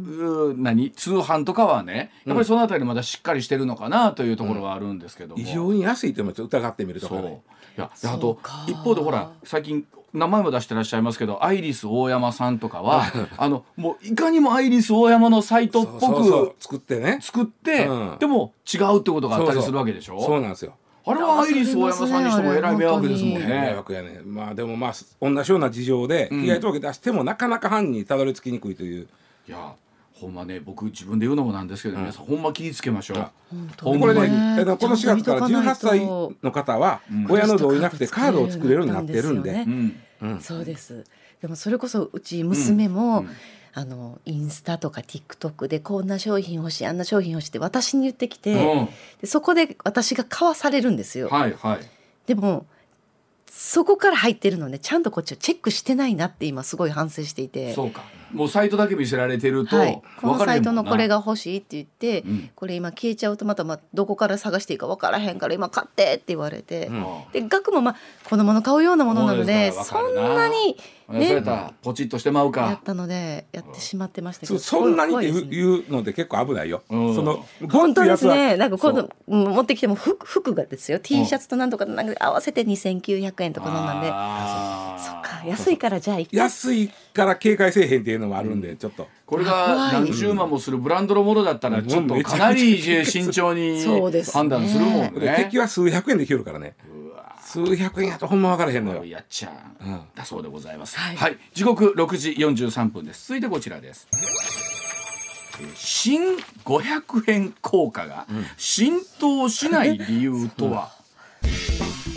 [0.56, 7.18] 何通販とかはねやっぱりそのあたりまだしっかりしてるのかなというところはあるんですけども、異常に安いっていうのもちょっと疑ってみるとそう。
[7.18, 7.42] かね。
[7.78, 8.66] いやあとか。
[8.68, 13.04] 一方でほら最近名前も出してらっしゃいますけどアイリス大山さんとかは
[13.38, 17.20] あのもういかにもアイリス大山のサイトっぽく作ってね。
[17.22, 20.20] 作って、うんでも違うってことがあったりするわけでしょ？
[20.22, 20.74] そうなんですよ。
[21.06, 23.74] あれはアイリス大山さんにしてもえらい迷惑ですもんね迷ね。
[23.78, 24.22] 惑やね。
[24.26, 29.08] まあでもまあ同じような事情で被害届出してもなかなか犯人にたどり着きにくいという。
[29.48, 29.74] いや
[30.20, 33.30] ほんまね僕自分で言うのもなんですけど、皆さんほんま気ぃつけましょう。
[33.84, 39.66] これね、ねえっとこの4月からちゃんと見とかない18歳との方は親の同意なくてカードを作れるようになってるんで。
[40.42, 41.04] そうです。
[41.42, 43.30] でもそれこそうち娘も、うん。
[43.74, 48.90] あのインスタとか TikTok でこんな商品欲しいあんな商品欲しいって私に言ってきて、うん。
[49.22, 51.30] でそこで私が買わされるんですよ。
[51.30, 51.80] はいはい。
[52.26, 52.66] でも
[53.60, 54.78] そこから入ってるのね。
[54.78, 57.74] ちゃんとこっちをチェックしてないなって今すごい反省していて。
[57.74, 58.04] そうか。
[58.32, 62.50] もうサイトだけ見せられてると、はい、このサイトのこれが欲しいって言って、うん。
[62.54, 67.06] これ今消えちゃうとまたまあどこから探していいか分からへんから今買ってって言われて、うん。
[67.34, 67.96] で額もまあ
[68.30, 71.52] 子供の買うようなものなのでそんなにそれた。
[71.52, 72.84] らポチッとしてまうやかっ。
[72.84, 74.60] たのでやってしまってましたけど。
[74.60, 76.84] そそんなにって言うので結構危ないよ。
[76.90, 77.16] うん。
[77.16, 78.58] その本当ですね。
[78.58, 79.36] なんか今そ度う。
[79.36, 81.00] ん持ってきても服服がですよ。
[81.00, 84.10] T シャツとなんとかなんか合わせて2900円とかなんで。
[84.12, 85.04] あー。
[85.04, 85.48] そっか。
[85.48, 89.08] 安いからじゃあ安いから警戒せえへんっていいうのもあるんで、ちょっと。
[89.26, 95.36] これが何十万もするブランドのものだったらちょっとかなり慎重にそうですね判断するもんでね。
[95.46, 96.76] 敵は数百円できるからね
[97.48, 99.06] 数百円やとほんま分からへんのよ。
[99.06, 100.02] やっちゃう、うん。
[100.14, 101.00] だそうでございます。
[101.00, 101.16] はい。
[101.16, 103.30] はい、時刻6時43分です。
[103.30, 104.10] 続いてこちらです。
[104.12, 104.68] えー
[105.76, 106.22] 新
[106.66, 110.92] 500円硬貨が浸透しない理由とは、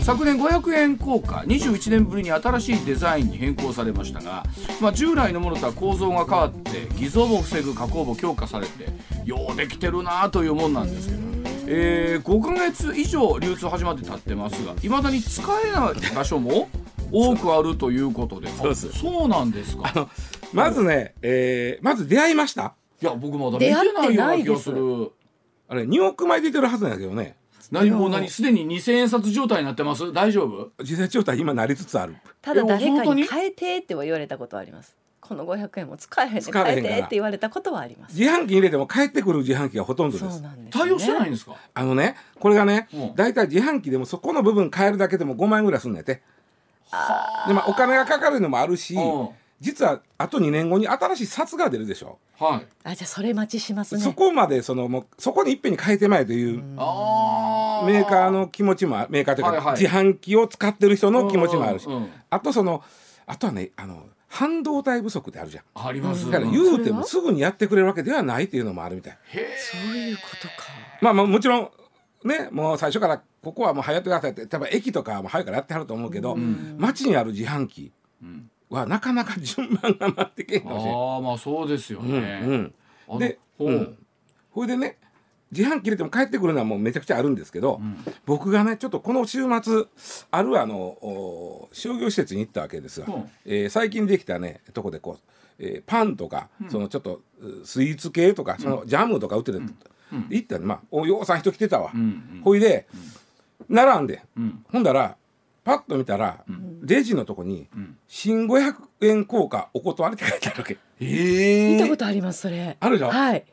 [0.03, 4.43] 昨年500円硬貨21年ぶりに新しいデザインに変更されましたが、
[4.79, 8.89] まあ、従来のものとは構造が変わって偽造も防ぐ加工も強化されて
[9.25, 11.30] ようできてるなというもんなんですけど、
[11.67, 16.69] えー5ヶ月以上流通始まって経ってますがいまだに使えない場所も
[17.11, 18.47] 多くあるということで。
[18.49, 18.89] そうです。
[18.93, 20.09] あそうなんですか？
[20.53, 22.73] まずね、えーまず出会いました。
[23.01, 25.11] いや僕まだ見てないような気がする。
[25.67, 27.35] あれ2億枚出てるはずなんだけどね。
[27.71, 34.97] 何もう何すでに2000円札状態になってます大丈夫実際状態今なりつつあるただ誰か本当にに変えてっては言われたことはあります
[35.31, 36.95] この500円も使えへんで使えへんから。
[36.95, 38.19] 変えてって言われたことはあります。
[38.19, 40.05] 自販機に入れても帰ってくる自販機がほと。
[40.05, 40.49] んどですね。
[40.69, 41.55] 対応してないんですか？
[41.73, 43.15] あのねこれがねうん。
[43.15, 46.15] 大体、自販機でもそこの部分変えるだけでも5万円ぐらいすんねんて。
[46.15, 49.29] で、まあ、お金がかかるのもあるしうん。
[49.61, 52.67] 実はあと2年後に新しい札が出るでしょ、はい。
[52.83, 54.01] あじゃあそれ待ちしますね。
[54.01, 59.79] そこまでそのもうそこにいっぺんに変えてまえというあメーカーの気持ちもあメーカーというか、はいはい。
[59.79, 62.09] 自販機を使ってる人の気持ちもあるし、うんうんうん。
[62.29, 62.83] あとその
[63.27, 65.63] あとはねあの半導体不足ってあるじゃん。
[65.87, 66.25] あります。
[66.31, 66.51] だからうん。
[66.53, 69.17] 言うてもすぐにやってくれるわけではないっていうのもあるみたい。
[69.29, 70.53] そういうことか。
[71.01, 71.69] まあまあもちろん
[72.23, 76.37] ねもう最初からここはもう流行ってくださいって多分駅とかはもう早くからやってはると思うけど、
[76.77, 77.91] 街にある自販機
[78.23, 78.49] ん。
[78.69, 80.85] はなかなか順番が待ってけんかもし。
[80.85, 81.01] れない。
[81.01, 82.73] ああまあそうですようんね、うん。
[83.09, 83.97] あので、ほううん、
[84.51, 84.97] ほいでね
[85.51, 87.81] 自販機入れても帰ってくるのはもうめちゃくちゃあるんですけど、
[88.25, 89.83] 僕がねちょっとこの週末
[90.31, 93.09] あるあのお商業施設に行ったわけですが、う。
[93.19, 95.19] んえー最近できたねとこでこう、
[95.59, 99.61] えーパンとか、そのちょっとうスイーツ系とかそのジャムとか売ってる、
[100.29, 102.01] 行ったらまあおようさん人来てたわ、んう
[102.39, 102.41] ん。
[102.43, 102.87] ほいで、
[103.69, 104.63] 並んで、ん。
[104.71, 105.15] ほんだら
[105.63, 106.43] パッと見たら、
[106.81, 107.67] レジのとこに、
[108.07, 110.77] 新500円硬貨お断りって書いてあるわけ。
[110.99, 112.77] ええ見たことありますそれ。
[112.79, 113.11] あるでしょ？
[113.11, 113.43] はい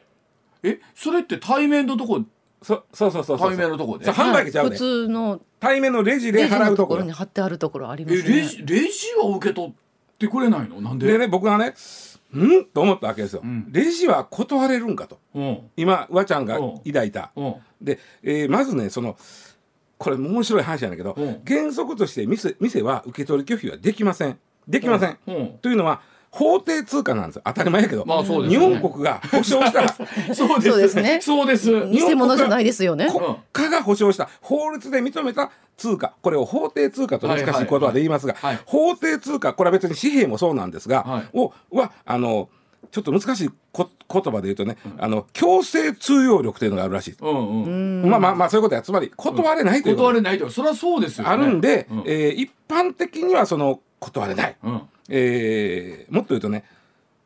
[0.62, 2.22] えそれって対面のとこ？
[2.60, 3.48] そそうそうそうそう。
[3.50, 4.04] 対面のとこで？
[4.04, 6.70] そう販売機ちゃう普ね通の対面のレジで払うところ。
[6.70, 8.36] のところに貼ってあるところありまえすね。
[8.36, 9.72] レジレジは受け取っ
[10.18, 10.80] てくれないの？
[10.80, 11.06] なんで？
[11.12, 12.64] でね僕がねん？
[12.66, 13.70] と思ったわけですよ、ん。
[13.70, 15.18] レジは断れるんかと。
[15.34, 15.60] うん。
[15.76, 16.78] 今わちゃんがうん。
[16.80, 17.30] 抱いた。
[17.36, 17.54] うん。
[17.80, 19.16] で、えーまずねその
[19.96, 21.42] これ面白い話なんだけど、うん。
[21.46, 24.38] 原則として店店は受け取り拒否はできません。
[24.66, 25.34] できません、うん。
[25.36, 25.48] うん。
[25.58, 27.42] というのは法定通貨なんですよ。
[27.46, 28.76] 当たり前やけど、まあそうですよね。
[28.76, 29.82] 日本国が保証した。
[29.82, 30.34] ら そうです。
[30.34, 30.94] そうです。
[31.00, 31.86] ねそうです。
[31.86, 33.08] 偽物じゃないですよね。
[33.10, 36.12] 国家が保障した法律で認めた通貨。
[36.22, 38.44] これを法定通貨と難しい言葉で言いますが、はい。
[38.44, 38.54] はい。
[38.56, 41.28] はい法定通貨これは別に紙幣もそうなんですが、はい。
[41.32, 42.48] をはあの
[42.90, 48.10] ちょっと難しいこ言葉で言うとね、あの強制通用力というのがあるらしい、うんうん。
[48.10, 48.82] まあまあまあそういうことや。
[48.82, 50.08] つまり断れないということ。
[50.08, 51.30] 断れないとそれはそうですよね。
[51.30, 52.02] あるんで、うん。
[52.06, 54.82] えー一般的にはその断れない、うん。
[55.08, 56.64] えーもっと言うとね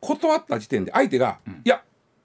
[0.01, 1.83] 断った時点で相手が、いや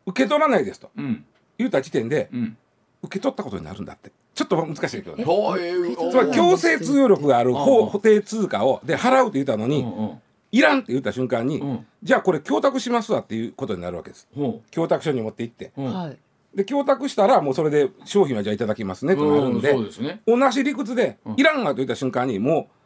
[0.08, 0.90] 受け取らないですと。
[0.98, 1.24] うん。
[1.58, 2.58] 言った時点で、うん。
[3.04, 4.12] 受け取ったことになるんだって。
[4.34, 5.24] ちょっと難しいけどね。
[5.26, 7.56] つまり強制通用力があるうん。
[7.56, 10.22] 法定通貨をで払うって言ったのに、うんうん。
[10.52, 11.86] いらんって言った瞬間に、うん。
[12.02, 14.28] じゃあこれ供託しますわっていうことになるわけです。
[14.34, 15.72] ほ供託書に持って行って。
[15.78, 15.94] ううん。
[15.94, 16.18] はい。
[16.56, 20.22] で供託したらもうそれで商品はじゃあいただきますねとなるんで,、うんそうですね。
[20.26, 21.36] 同じ理屈で、うん。
[21.38, 22.77] いらんわと言った瞬間にもう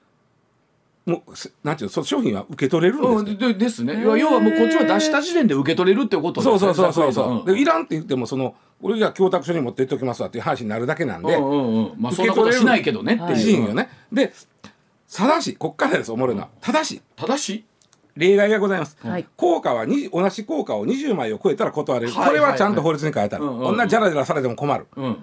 [1.06, 4.02] もうすなんていうのその商品は受け取れるんですうんでですね。
[4.02, 6.60] 要はもうこっちは出した時点で受け取れるってことですね。
[6.60, 11.94] そうそうそうそうそう、んでいらんって言ってもその俺じゃあ供託書に持って行っておきますわっていう話になるだけなんで、うんうんうん。
[11.98, 13.20] まあそんなことしないけどね。
[13.22, 13.66] っていういいん。
[13.66, 13.90] よね。
[14.12, 14.32] で
[15.14, 17.66] ただしこっからですおもろいのは、ただしただし
[18.16, 19.26] 例外がございます、はい。
[19.36, 22.28] 効果はに同じ効果を20枚を超えたら断れる、はい。
[22.28, 24.88] これはちゃんと法律に書いてある、はいはいこんなジャラジャラされても困る。
[24.96, 25.16] うんうん。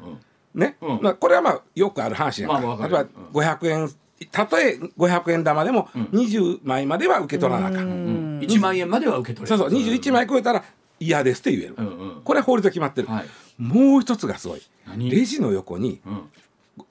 [0.55, 1.01] ね、うん。
[1.03, 3.91] まあ、これはまあよくある話やんか,、まあ例えば500円
[4.27, 9.59] たとえ500円玉でも20枚までは受け取らなあかん、1万円までは受け取れる。
[9.59, 9.81] そうそう。
[9.81, 10.65] 21枚超えたら
[11.01, 12.23] 嫌ですって言える、うんうん。
[12.23, 13.27] これは法律で決まってる、はい。
[13.59, 14.63] もう一つがすごい。
[14.87, 15.11] 何？
[15.11, 16.23] レジの横にうん。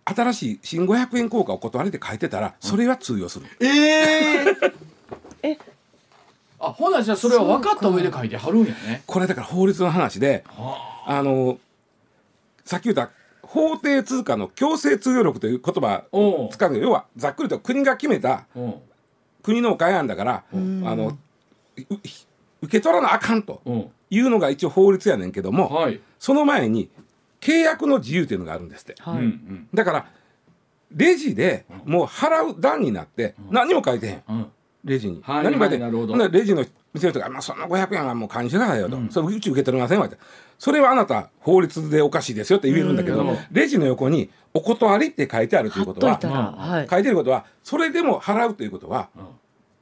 [0.03, 4.57] 新しい新500円硬貨を断れて書いてたらそれは通用する、ええ
[5.43, 5.57] え？
[6.59, 9.03] あほなじゃあそれは分かった上で書いてはるんやね。
[9.05, 10.43] これだから法律の話で
[11.05, 11.57] あの
[12.65, 13.11] さっき言った
[13.47, 16.71] 法定通貨の強制通用力という言葉を使う。
[16.71, 18.59] の要はざっくりと国が決めたう。
[18.61, 18.73] ん
[19.41, 21.17] 国のお金なんだからあのう
[22.61, 23.85] 受け取らなあかんとうん。
[24.09, 25.99] いうのが一応法律やねんけども、はい。
[26.19, 26.89] その前に
[27.41, 28.95] 契約の自由というのがあるんですって。
[29.05, 29.67] うんうん。
[29.73, 30.05] だから
[30.93, 34.23] レジでもう払う段になって何にも書いてへん。
[34.29, 34.45] うん。
[34.83, 35.21] レジに。
[35.21, 35.43] はい。
[35.43, 35.79] 何かで、はい。
[35.79, 36.13] なるほど。
[36.13, 40.17] ほんならレジの店の人が、まあ、そんな500円はもう感じてくださいよと、それうち受け取りませんわって。
[40.59, 43.37] それはあなた法律でおかしいですよって言えるんだけど、うん。
[43.51, 46.13] レジの横に「お断り」って書いてあるということは。
[46.89, 47.15] 書いてる。
[47.15, 49.09] ことはそれでも払うということは、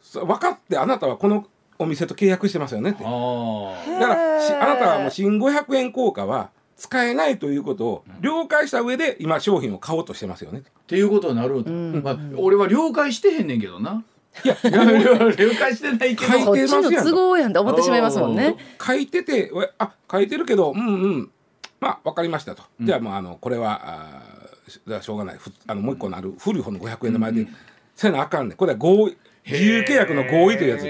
[0.01, 1.47] そ分かってあなたはこの
[1.79, 3.03] お店と契約してますよねって。
[3.03, 10.59] だからしあなたはもう新500円硬貨は使えないということを了解した上で今商品を買おうとしてますよね。
[10.59, 10.97] って。
[10.97, 14.03] いうことになると、まあ、俺は了解してへんねんけどな。
[14.43, 16.31] いや 了解してないけど。
[16.31, 18.55] 書いこっちのてますやん都合やんって思ってしまいますもんね。
[18.85, 21.31] 書いててあ書いてるけどうんうん。
[21.79, 25.37] まあ分かりましたと、じゃあもうあのこれはあーしじゃあしょうがない。
[25.37, 26.33] ふあのもう一個のある。
[26.39, 27.47] 古い方の500円の前で、
[27.95, 28.57] せなあかんねん。
[28.57, 30.85] これは合意自由契約の合意というやつ。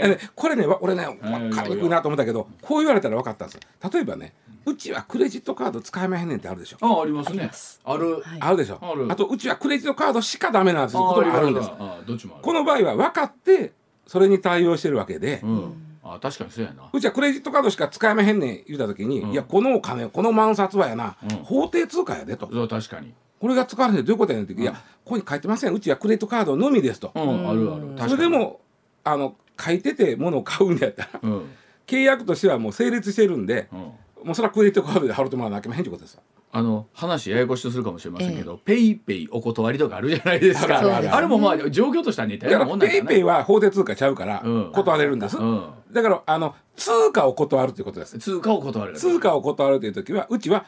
[0.00, 3.60] へーでねこれねわ俺ね分かりにくいなと思ったけどこう言われたら分かったんです
[3.92, 4.34] 例えばね
[4.66, 6.76] うちはクレジットカード使えまへんねんってあるでしょ。
[6.80, 7.50] あありますね。
[7.84, 8.20] ある。
[8.20, 8.40] はい。
[8.40, 8.78] あるでしょ。
[8.80, 9.06] ある。
[9.10, 11.00] あとうちはクレジットカードしかダメなんですよ。
[11.00, 12.44] こともあるんですああどっちもある。
[12.44, 13.72] この場合は分かって
[14.06, 15.86] それに対応してるわけで、うん。
[16.04, 16.88] あ確かにそうやな。
[16.92, 21.36] うちはクレジットカードしか使えまへんねん言うた時に、いやこのお金この万札はやな、うん。
[21.38, 23.14] 法定通貨やでと、そう確かに。
[23.40, 24.78] これが使われてどういうことやねんって、いやこ
[25.12, 25.72] こに書いてません。
[25.72, 28.10] うちはクレジットカードのみですと、うんあるある。
[28.10, 28.28] それで。
[28.28, 28.60] も
[29.02, 31.50] あの書いてて物を買うんやったらうん。
[31.86, 33.78] 契約としてはもう成立してるんで、うん。
[33.78, 40.80] もうそれはクレジットカードで払ってもらわなきゃいけまへんってことですよあの話ややこしくするかもしれませんけど、ペイペイお断りとかあるじゃないですか。
[40.80, 44.72] あるあれもまあ状況としては似たようなもんだペイペイは法定通貨ちゃうからうん。
[44.72, 45.70] 断れるんです、うん。
[45.92, 48.18] だからあの通貨を断るということです。
[48.18, 48.94] 通貨を断る。
[48.94, 50.66] 通貨を断るという時はうちは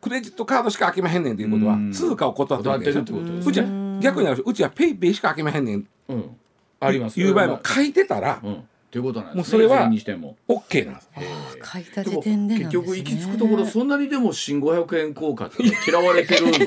[0.00, 1.92] クレジットカードしか受けまへんねんということはうん。
[1.92, 3.66] 通貨を断ってるってことですうちは
[4.00, 5.86] 逆にうちはペイペイしか開けまへんねん。
[6.08, 6.36] うん。
[6.80, 7.20] あります。
[7.20, 8.64] いう場合も書いてたらうん。
[8.90, 9.58] ということなんですね。
[9.58, 10.36] もうそれはにしても。
[10.48, 11.08] OK なんです。
[11.72, 12.82] 書いた時点でなんですね。
[12.82, 16.52] 結局行き着くところそんなにでも新500円硬貨って嫌われてるの。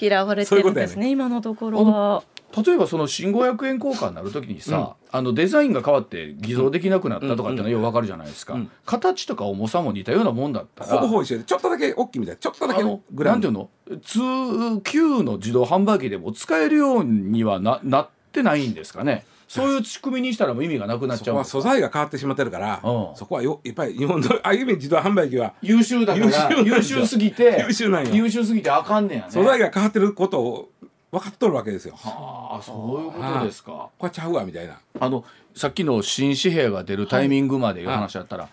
[0.00, 2.22] 嫌われてるんですね今のところは。
[2.64, 8.70] 例えばその新500円硬貨になるときにさ、あのデザインが変わって偽造できなくなったとかっていうのはよくわかるじゃないですか、うん。
[8.86, 10.90] 形とか重さも似たようなもんだったら。
[10.90, 13.68] ほぼほぼ一緒でちょっとだけ大きいみたいちょっとだけあのグランなんていうの？
[14.02, 19.24] 通旧の自動販売機でも使えるようにはななってないんですかね。
[19.48, 23.16] そういう仕組みにしたらもう意味がなくなっちゃう素材が変わってしまってるからうん。
[23.16, 27.00] そこはよやっぱり日本のああいう意味自動販売機は優秀だから優秀すよ。
[27.00, 28.14] 秀すぎて優秀なんよ。
[28.14, 29.26] 優秀すぎてあかんねやね。
[29.30, 30.68] 素材が変わってることを
[31.10, 31.94] 分かっとるわけですよ。
[31.96, 33.88] はあそういうことですか。
[33.98, 34.78] これちゃうわみたいな。
[35.00, 38.48] あのさっきの新紙幣が出るタイミングまでいう話だったら、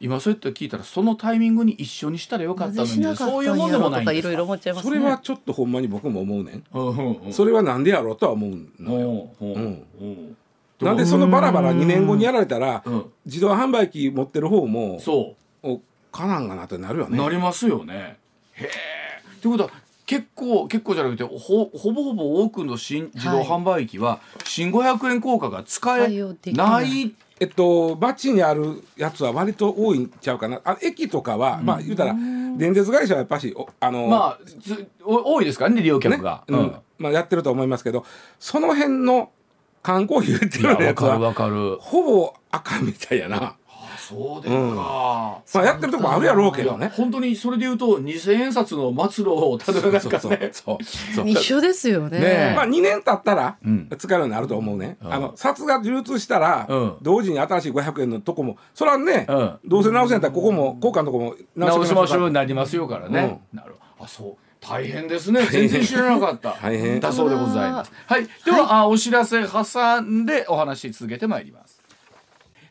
[0.00, 4.30] 今そうやって聞いたらそのタイミングに一緒にしたらよかったのにそういうもんでもろとかいろいないんです。
[4.30, 4.96] かろ思っちゃいますね。
[4.96, 7.32] それはちょっとほんまに僕も思うねん。
[7.32, 8.98] それはなんでやろうとは思うの。
[8.98, 10.36] ようん
[10.80, 13.04] なんでそのバラバラ2年後にやられたらうん。
[13.24, 15.80] 自動販売機持ってる方もそお
[16.12, 17.18] かなんかなってなるよう、ね。
[17.18, 18.18] なりますよね。
[18.52, 18.68] へえ。
[19.36, 19.70] ってことは
[20.06, 26.08] 結構結構じゃなくてほほぼほぼ多くの新自動販売機は新500円硬貨が使え
[26.52, 30.60] ないえっと街にあるやつは割と多いんちゃうかな。
[30.64, 32.14] あ駅とかは、まあ言うたら
[32.56, 34.38] 電鉄会社はやっぱしおあのまあ
[35.04, 36.76] 多いですからね利用客が、ねうん。
[36.98, 38.06] まあ、やってると思いますけど
[38.38, 39.30] その辺の
[39.82, 43.56] 観光費言ってるやつはほぼあかんみたいやな、あ
[44.06, 44.76] そうですか、うん。
[44.76, 46.92] まあ、やってるとこもあるやろうけどね。
[46.94, 50.52] 本当にそれで言うと2000円札の末路をたどるなんかそうね
[51.32, 52.20] 一緒ですよね。
[52.20, 52.52] ねえ。
[52.54, 53.88] まあ2年経ったらうん。
[53.98, 55.12] 使えるようになると思うね、うん。
[55.12, 56.96] あの札が流通したら、うん。
[57.02, 58.56] 同時に新しい500円のとこも。
[58.74, 59.58] それはね、うん。
[59.64, 63.08] どうせ直せんやったらここも交換のとこも直しましょううになりますよから。
[63.08, 64.46] ね、なるあそう。
[64.60, 65.46] 大変ですね。
[65.46, 66.56] 全然知らなかった。
[66.62, 67.00] 大変。
[67.00, 67.92] だそうでございます。
[68.06, 68.26] はい。
[68.44, 71.75] では、あお知らせ挟んでお話し続けてまいります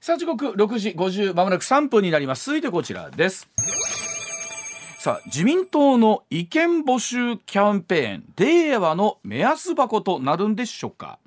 [0.05, 2.45] さあ時刻6時50まもなく3分になります。
[2.45, 3.49] 続いてこちらです。
[4.99, 11.17] さあ自民党の意見募集キャンペーン令和の目安箱となるんでしょうか。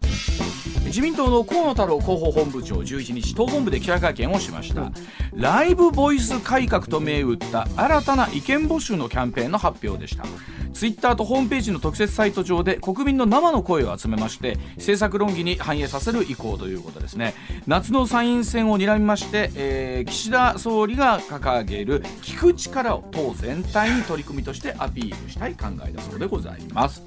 [0.88, 4.90] 自民党の河野太郎広報本部長11日党本部で記者会見をしました。
[5.34, 10.24] ライブボイス改革と銘打った新たな意見募集のキャンペーンの発表でした。
[10.72, 17.34] ツイッターとホームページの特設サイト上で国民の生の声を集めまして政策論議に反映させる意向ということですね。
[17.66, 27.02] 夏の参院選を睨みまして、えー岸田総理が掲げる聞く力を党全体に取り組みとしてアピールしたい考えだそうでございます、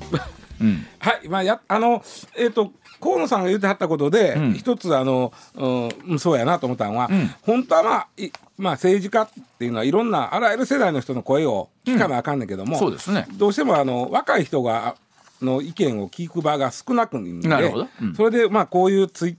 [0.61, 0.85] うん。
[0.99, 2.03] はいまあやあの
[2.37, 2.71] えっ、と
[3.01, 4.53] 河野さんが言ってはったことで、うん。
[4.53, 7.33] 一つあの、うん、そうやなと思ったのは、ん。
[7.41, 13.27] 本当はまあいまあ政治家っていうのはいろんなあらゆる世代の人の声を聞かなあかんねんけども、そうですね。
[13.33, 14.95] どうしてもあの若い人が
[15.41, 17.87] の意見を聞く場が少なくなるほど。
[18.01, 18.15] うん。
[18.15, 19.35] それでまあこういうツイッ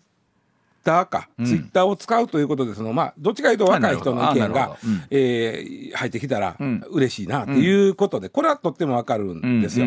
[0.83, 1.47] ターか、うん。
[1.47, 4.89] ツイッターを使うということでそのまあどっちかというと若い人の意見がど。
[4.89, 5.03] うん。
[5.11, 6.85] えー入ってきたらうん。
[6.91, 9.87] 嬉しいなっていうことで、これはとってもわかるんですよ。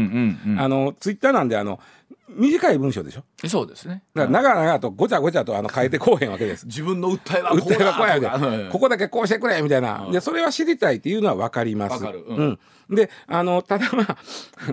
[0.57, 1.79] あのツイッターなんであの
[2.27, 3.23] 短い文章でしょ？
[3.47, 4.03] そうですね。
[4.13, 6.65] だから長々とごちゃごちゃとあの変えてこうへんわけです。
[6.65, 10.11] 自分の訴えはこう訴えはこうやでここだけこうしてくれみたいな、うん。
[10.11, 11.93] でそれは知りたいっていうのは分かります。
[11.93, 12.25] わかる。
[12.27, 12.59] ううん。
[12.93, 14.17] んであのただまあ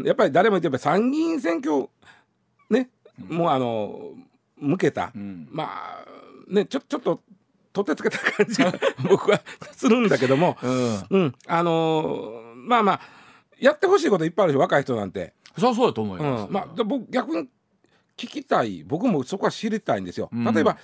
[0.05, 1.89] やっぱり誰も言ってやっぱ参議院選挙
[2.70, 2.89] ね、
[3.29, 4.12] もうあの
[4.62, 5.48] 向けた、ん。
[5.50, 6.04] まあ
[6.48, 7.20] ねちょちょっと
[7.72, 8.72] 取ってつけた感じが
[9.08, 9.40] 僕は
[9.72, 11.06] するんだけども、うん。
[11.10, 13.00] うん、あのまあまあ
[13.58, 17.48] やってほしいこといっぱいあるし若い人なんて、そうそうだと思いうます、ん、まあで僕逆に
[18.16, 18.84] 聞きたい。
[18.84, 20.28] 僕もそこは知りたいんですよ。
[20.32, 20.44] うん。
[20.44, 20.76] 例えば、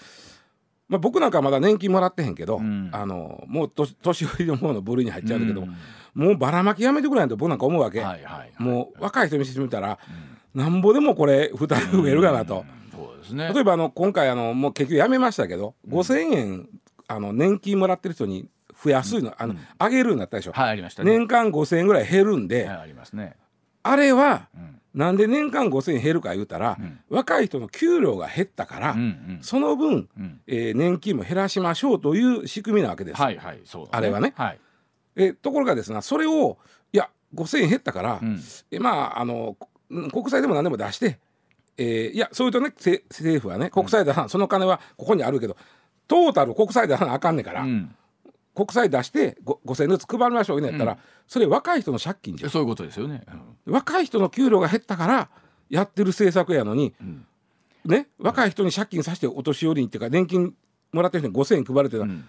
[0.88, 2.90] まあ、僕なんかまだ年金もらってへんけど、うん。
[2.92, 5.76] あのもう年年寄りの方の部類に入っちゃうんだけど、うん
[6.14, 7.58] もうばらまきやめてくれないと僕なん。
[7.58, 9.98] か思うわけ、はいはいはいもう若い人にしてみたら、
[10.52, 12.64] なんぼでもこれ負担増えるかなと。
[12.98, 13.52] そうですね。
[13.52, 16.68] 例えばあの今回あのもう結局やめましたけど、5,000円
[17.06, 18.48] あの年金もらってる人に
[18.82, 21.10] 増やすの、あの上げるようになったでしょ、はいありましたね。
[21.10, 23.36] 年間5,000円ぐらい減るんで、はいありますね。
[23.82, 24.80] あれは、ん。
[24.94, 27.00] なんで年間5,000円減るか言うたら、ん。
[27.08, 29.38] 若い人の給料が減ったから、うんうん。
[29.42, 30.40] その分、うん。
[30.46, 33.20] えー年金も減らしましょうという仕組みなわけです。
[33.20, 34.32] はいはいそうだあれはね。
[34.36, 34.60] はい。
[35.16, 36.58] えところがですねそれを
[36.92, 38.40] いや5,000円減ったから、うん。
[38.70, 39.68] えまああのこ
[40.12, 41.18] 国債でも何でも出して、
[41.78, 45.56] えーいやそういうとねせ政府はね国債出さな、その金はここにあるけど
[46.08, 47.94] トータル国債出さなあかんねんから、うん。
[48.54, 50.98] 国債出してご5,000円ずつ配りましょうねやったら、
[51.28, 52.50] それ若い人の借金じゃん。
[52.50, 53.22] そういうことですよね、
[53.66, 53.72] うん。
[53.72, 55.28] 若い人の給料が減ったから
[55.70, 56.92] やってる政策やのに、
[57.84, 60.54] ね若い人に借金させてお年寄りにっていうか年金
[60.92, 62.28] もらってる人に5,000円配るっていうのは、ん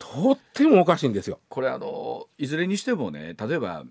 [0.00, 1.38] とってもおかしいんですよ。
[1.50, 3.84] これあのいずれにしてもね例えば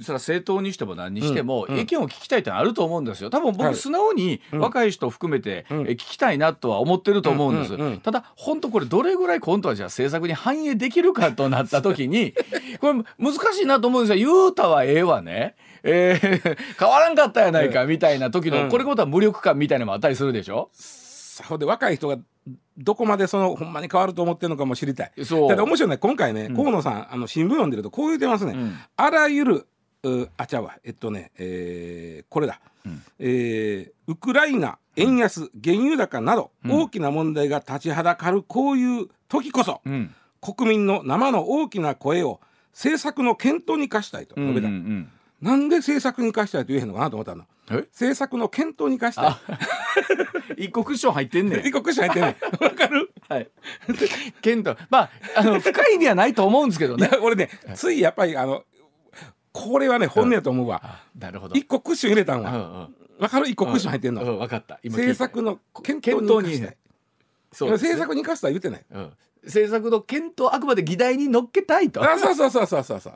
[0.00, 3.30] それは政党にしても何にしても、意見を聞きたいってあると思うんですよ。
[3.30, 3.56] 多分はい。
[3.56, 5.80] 僕素直に若い人含めて、ん。
[5.80, 8.00] え聞きたいなとは思ってると思うんです、うんうんうん。
[8.00, 12.34] ただ本当これどれぐらい今度はじゃあ政策に反映できるかとなった時に
[12.80, 14.26] これ難しいなと思うんですよ。
[14.32, 15.56] 言うたはええわね。
[15.82, 18.68] えー 変わらんかったやないかみたいな時の、うん。
[18.68, 20.70] これことは無力感みたいなのもあったりするでしょ？
[21.38, 22.18] さほで若い人が
[22.76, 25.12] どこまでそのほんまに変わると思ってるのかも知りたい。
[25.16, 28.78] ただ面白いね今回ね、河野さんあの新聞読んでるとこう言ってますね、ん。
[28.96, 29.66] あらゆる
[30.02, 30.76] うあちゃうわ。
[30.84, 32.60] えっとね、えーこれだ、
[33.18, 40.14] えーウクライナ円安、原油高など、大きな問題が立ちはだかるこういう時こそ、うん。
[40.40, 42.40] 国民の生の大きな声を
[42.72, 45.08] 政策の検討に生かしたいと述べた、うんうん。
[45.40, 47.44] なんで政策に生かしたいと言えへんのかなと思ったの。
[47.44, 49.38] え政策の検討に生かした
[50.56, 51.60] い 一個クッション入ってんねん。
[51.66, 53.10] 一国入ってねわかる？
[53.28, 53.48] はい。
[54.42, 57.08] 剣道、まあ、あの深い意味はないと思うんですけどいね。
[57.12, 58.64] や俺ねついやっぱりあの
[59.52, 61.54] これはね本音やと思うわ、なるほど。
[61.54, 62.88] 一個クッション入れたんうんう
[63.18, 63.48] わかる？
[63.48, 64.78] 一個クッション入ってんの、うん、分かった。
[64.84, 66.64] 政策の検討に
[67.52, 68.84] そう政策に生かすとは言ってない。
[68.90, 69.12] うん。
[69.44, 72.02] 政策の検討あくまで議題に乗っけたいと。
[72.02, 73.14] あそうそうそうそうそうそう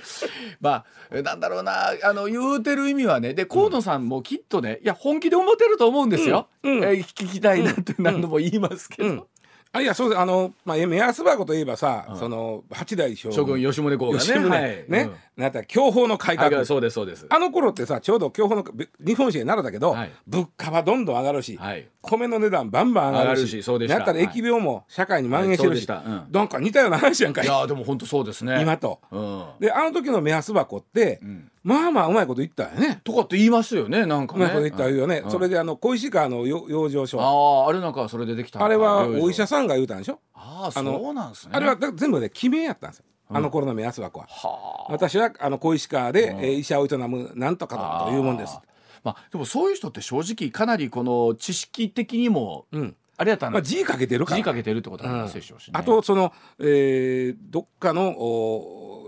[0.60, 6.48] まあなんだろうなあの言うてる意味はねで河野さんもきっとねいや本気で思ってると思うんですよ。
[6.62, 9.28] うんうんえー聞きたいなって何度も言いますけど。
[9.74, 10.20] うんあいやそうです。
[10.20, 14.18] あのまあ目安箱といえばさ、その八代将諸軍吉宗公がね。
[14.20, 14.48] 吉宗。
[14.48, 14.84] はい。
[14.88, 16.60] ね、なんだ享保の改革。
[16.60, 17.26] あそうですそうです。
[17.28, 20.12] あの頃ってさちょうど享保のべ日本史で習ったけど、はい。
[20.28, 21.88] 物価はどんどん上がるし、はい。
[22.02, 23.94] 米の値段バンバン上がるし上がるしそうでした。
[23.96, 26.24] やったら疫病も社会に蔓延してるし、はいそうでした。
[26.24, 26.32] うん。
[26.32, 27.44] なんか似たような話やんかい。
[27.44, 28.62] いやでも本当そうですね。
[28.62, 29.00] 今と。
[29.10, 29.44] うん。
[29.58, 31.20] であの時の目安箱って、
[31.64, 33.00] まあまあうまいこと言ったよね。
[33.02, 34.44] とかって言いますよねなんかね。
[34.44, 35.30] うまいこと言ったよね、うん。
[35.30, 37.20] それであの小石川のよ養生所。
[37.20, 38.58] ああああれなんかそれでできた。
[38.58, 41.52] のかれはお医者さんが言うたんでしょ、ああそうなんですね。
[41.54, 44.26] あれはだ全部ね記名やったんですよ、あの頃の目安箱は。
[44.28, 44.92] はあ。
[44.92, 48.58] 私はあの小石川で、えー医者を営むなんとかだというもんです。
[49.02, 52.96] まあでもそういう人って正直かなりこの知識的にもうん。
[53.16, 54.38] あれやったらまあ、字かけてるから。
[54.38, 55.72] 字かけてるってことなんでしょうしね。
[55.74, 59.03] あとその、えーどっかのお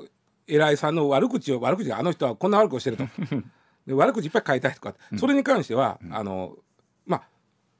[0.46, 3.04] 偉いさんの悪口を悪口があの人はこんな悪くしてると。
[3.86, 6.56] で悪口いっぱい書いたりとか、それに関しては、あの
[7.06, 7.22] まあ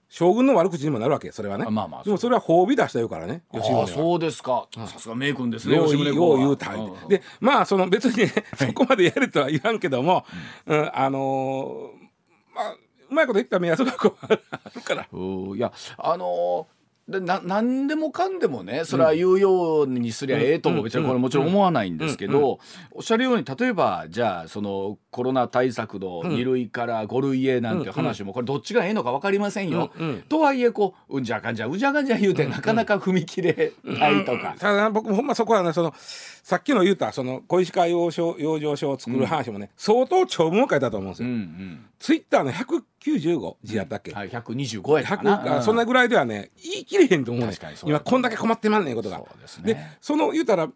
[0.08, 3.80] 将軍の悪口にもなるわけそれはね、あまあまあでもそれは褒美出したよからね吉宗は。
[3.80, 4.68] ああそうですか。
[4.72, 6.38] さすが名君ですね吉宗公は。
[6.38, 6.72] 言うた
[7.08, 10.24] でまあその別にねそこまでやれとは言わんけども、
[10.66, 12.06] うんあのー
[12.54, 12.72] まあ
[13.08, 14.14] うまいこと言った目安箱は
[14.52, 15.08] あるから。
[15.12, 16.75] うんいやあのー
[17.08, 22.58] でな何でもかんでもねそれは言うようにすりゃええとも別にこれもちろん思わないんですけど
[22.90, 29.90] おっしゃるように例えばじゃあそのコロナ対策の2類から5類へなんて話もこれどっちがええのか分かりませんよ。
[29.98, 30.22] うんうん。
[30.28, 34.54] とはいえこううんじゃかんじゃうんじゃかんじゃ言うてなかなか踏み切れないとか。
[34.58, 41.32] ただ僕もほんまそこはねそのさっきの言うたその小石川養生養生所を作る話もね、相当長文を書いたと思うんですうよ。
[41.32, 41.86] んうん。
[41.98, 49.16] ツイッターの195字やったっけ、はい、125円か100な、あそんなぐらいではね言い切れへんと思うね今こんだけ困ってまんねんことが。
[49.16, 49.74] そうですね。
[49.74, 50.68] でその言うたら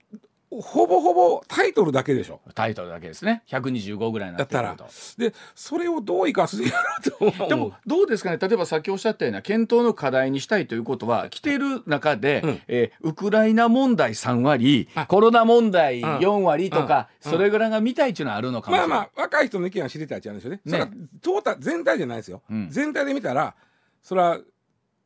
[0.51, 2.41] ほぼほぼタイトルだけでしょ。
[2.57, 3.45] タイトルだけですね。
[3.49, 5.23] 125ぐらいになだったらってくると。
[5.31, 6.79] でそれをどう生かすんやろ
[7.31, 7.49] うと思う。
[7.49, 8.39] でもどうですかね？
[8.39, 12.61] 例えばさっきおっしゃったような検討の課題にしたいということは来ている中で、うん。
[12.67, 15.07] えーウクライナ問題3割あ。
[15.07, 17.33] コロナ問題うん4割とか、うん。
[17.33, 18.89] それぐらいが見たいっていうのはあるのかもしれない。
[18.89, 20.51] まあまあ若い人の意見は知りたいって言うんですよ。
[20.51, 20.61] ね。
[20.65, 20.89] ねそれは
[21.23, 22.43] トータル全体じゃないですよ。
[22.51, 22.69] うん。
[22.71, 23.55] 全体で見たら
[24.03, 24.41] それは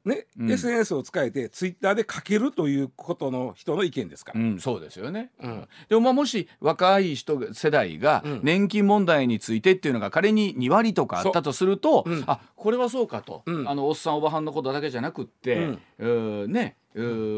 [0.05, 0.51] ね、うん。
[0.51, 4.41] SNS を使えてツイッターで書けるということの人の意見ですから。
[4.41, 5.69] うん、そうですよね、うん。
[5.89, 8.41] でもまあもし若い人が世代がうん。
[8.43, 12.15] 年金問題についてっていうのが仮に2割とかあったとすると、そう。
[12.15, 12.25] うん。
[12.27, 13.69] あこれはそうかと、うん。
[13.69, 16.07] あのおっさんおばはんのことだけじゃなくって、う
[16.47, 16.53] ん。
[16.53, 16.77] ね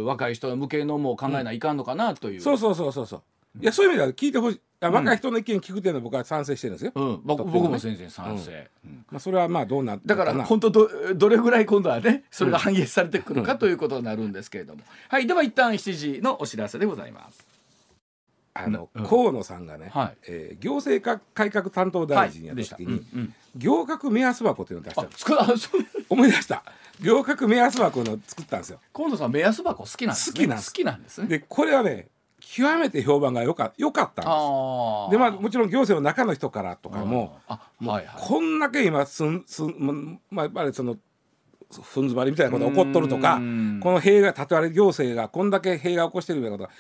[0.05, 2.41] 若い人向けのも考えないかんのかなという。
[2.41, 3.23] そうそうそうそうそう。
[3.61, 4.61] いやそういう意味では聞いてほしい。
[4.81, 6.93] あ若い人の意見聞くっていうのは僕は賛成してるんですよ。
[6.95, 9.05] うん、僕も全然賛成、うん。
[9.11, 10.45] まあそれはまあどうなだからな。
[10.45, 15.27] 本当どどれぐらい今度はねそれが反映されてくるかということになるんですけれども、はい。
[15.27, 17.47] では一旦7時のお知らせでございます。
[18.53, 19.07] あの、うん。
[19.07, 20.17] 河野さんがね、はい。
[20.29, 23.03] えー行政か改革担当大臣やった時に、
[23.57, 25.71] 行革目安箱っていうのを出したあんです
[26.09, 26.63] 思い出した。
[27.01, 28.81] 行革目安箱の作ったんですよ。
[28.93, 30.33] 河野さん目安箱好きなんですね。
[30.33, 30.71] 好きなんです。
[30.71, 31.29] 好きなんですね。
[31.29, 32.09] でこれはね
[32.49, 34.33] 極めて評判が良か良かったんです。
[34.33, 38.15] あでまあもちろん行政の中の人からとかもあはいはい。
[38.17, 40.97] こんだけ今すんすんまあやっぱりその
[41.73, 43.81] ふん詰まりみたいなことが起こっとるとかうん。
[43.83, 46.71] この弊害たとえ行政がこんだけ弊害を起こしてるみたいなこと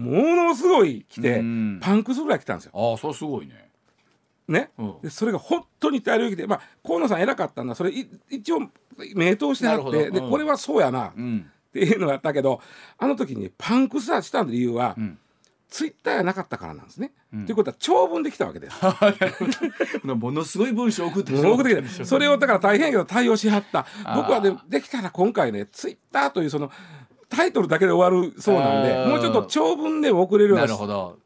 [0.00, 1.80] がものすごい来てうん。
[1.82, 2.72] パンクするぐらい来たんですよ。
[2.74, 3.68] ああそうすごいね。
[4.48, 4.70] ね。
[4.78, 4.94] うん。
[5.02, 8.70] でそれが本当に大量に来てまあ河野さん偉かったんだそれい一応
[9.14, 10.30] 名答してあってでうん。
[10.30, 11.08] これはそうやな。
[11.08, 12.60] っうんていうのがあったけど
[12.98, 15.18] あの時にパンクさした理由はうん。
[15.70, 17.12] ツイッターがなかったからなんですね。
[17.32, 17.46] うん。
[17.46, 18.76] ということは長文できたわけです。
[20.04, 22.04] ものすごい文章を送ってきた。
[22.04, 26.72] それをだから大変やけど対応しはった僕はでできたら今回ねツイッターというその
[27.28, 30.56] タイトルだけで終わるそうなんでもうちょっと長文でも送れるよ。
[30.56, 31.18] うななるほど、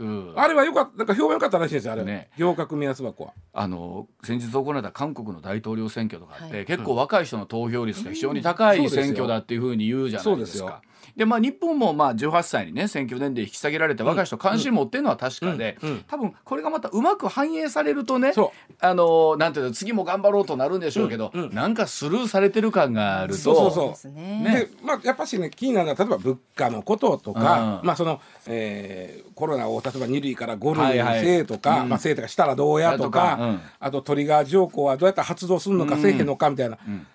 [0.00, 2.30] うん、あれはよかったなんか評判良かったらしいですよあれ、ね。
[2.38, 3.34] 行革目安箱は。
[3.52, 6.66] あの先日行われた韓国の大統領選挙とかって、はい。
[6.66, 10.80] 結構若い人の投票率が非常に高い選挙だっていうふうに言うじゃないですか。
[11.16, 15.90] でまあ日本もまあ18歳にね選挙年齢引き下げられて若い人関心持ってるのは確かで、うん。
[15.90, 16.04] うん。
[16.06, 21.42] 多分これがまたうまく反映されるとねそあのなんていうの次も頑張ろうとなるんでしょうけど、うん。
[21.44, 21.54] うん。
[21.54, 23.40] なんかスルーされてる感があると。
[23.40, 23.88] そうそうそう。
[23.90, 24.40] ですね。
[24.40, 27.86] ねでまあ、やっぱしね気になるのは例えば物価のこととか、うん。
[27.86, 31.88] まあそのえーコロナを例えば2類から5類にせえとか、うん。
[31.88, 33.46] まあ、せえとかしたらどうやとかやとか。
[33.46, 33.60] うん。
[33.78, 37.06] あとトリガー条項はどうやって発動するのか、せえへんのかみたいなうん。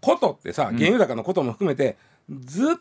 [0.00, 1.96] ことってさ原油高のことも含めて
[2.44, 2.76] ずっ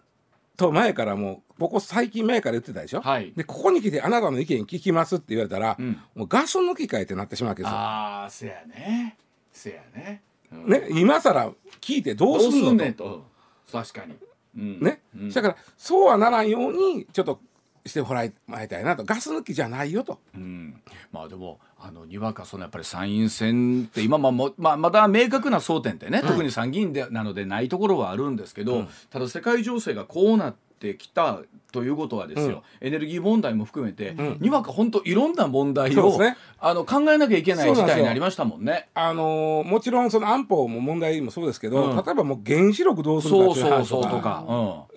[0.59, 3.31] と前からもうここ最近前から言ってたでしょ、はい。
[3.35, 5.97] でここに来てあなたの意見聞きますって言われたら、うん。
[6.13, 7.77] もうガソ抜き替えってなってしまうわけですよ。
[7.77, 9.17] ああせやね。
[9.53, 10.69] せやね、うん。
[10.69, 13.25] ね、今更聞いてどうすすんのと。
[13.71, 14.15] 確かに、
[14.57, 14.79] うん。
[14.81, 15.29] ね、うん。
[15.31, 17.39] だからそうはならんようにちょっと
[17.85, 18.33] してもらい
[18.67, 19.05] たいなと。
[19.05, 20.19] ガス抜きじゃないよと。
[20.35, 20.81] うん、
[21.11, 31.39] まあでもあのにわかそのやっぱり参院選って今まあも、まあ、まだ明確な争点ってね、特に参議院でなのでないところはあるんですけど、ただ世界情勢がこうなってきた
[31.71, 36.37] ということはですよ、エネルギー問題も含めて、にわか本当いろんな問題を、ね。
[36.61, 38.89] あの考えなきゃいけない事態になりましたもんね。
[38.93, 41.95] あのーもちろんその安保も問題もそうですけど、うん。
[41.95, 44.45] 例えばもう原子力どうするかそうっていう話そうそうととかか、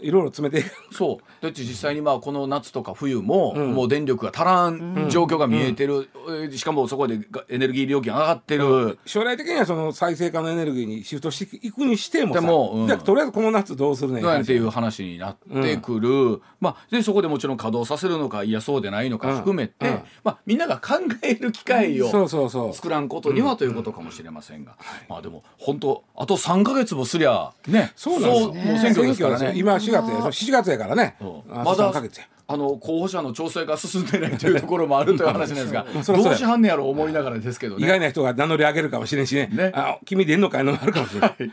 [0.00, 1.42] うん、いろいろ詰めてそう。
[1.42, 3.72] だって実際にまあこの夏とか冬も、うん。
[3.74, 19.94] もう電力が足らん状況が見えてる、えーしかもそこでがエネルギー料金上がってる、将来的にはその再生可能エネルギーにシフトしていくにしてもさでもとりあえずこの夏どうするねんなんていう話になってくる、まあ、でそこでもちろん稼働させるのかいやそうでないのか含めて、うん。
[19.94, 22.28] うんまあ、みんなが考える機会を
[22.72, 24.76] 作らんことにはということかもしれませんが、
[25.08, 29.52] まあでも本当あと3か月もすりゃねそうなんですよもう選挙ですからね。
[29.56, 31.16] 今4月やそう7月やからね。
[31.48, 32.28] まだ3ヶ月や。
[32.46, 37.84] あの候補者の調整が進んでないというところもあるという話なんですが どうしはんねやろう思いながらですけどね。
[37.84, 39.48] 意外な人が名乗り上げるかもしれんしね。
[39.52, 39.72] ね。
[39.74, 41.52] あ君出んのかいのもあるかもしれな い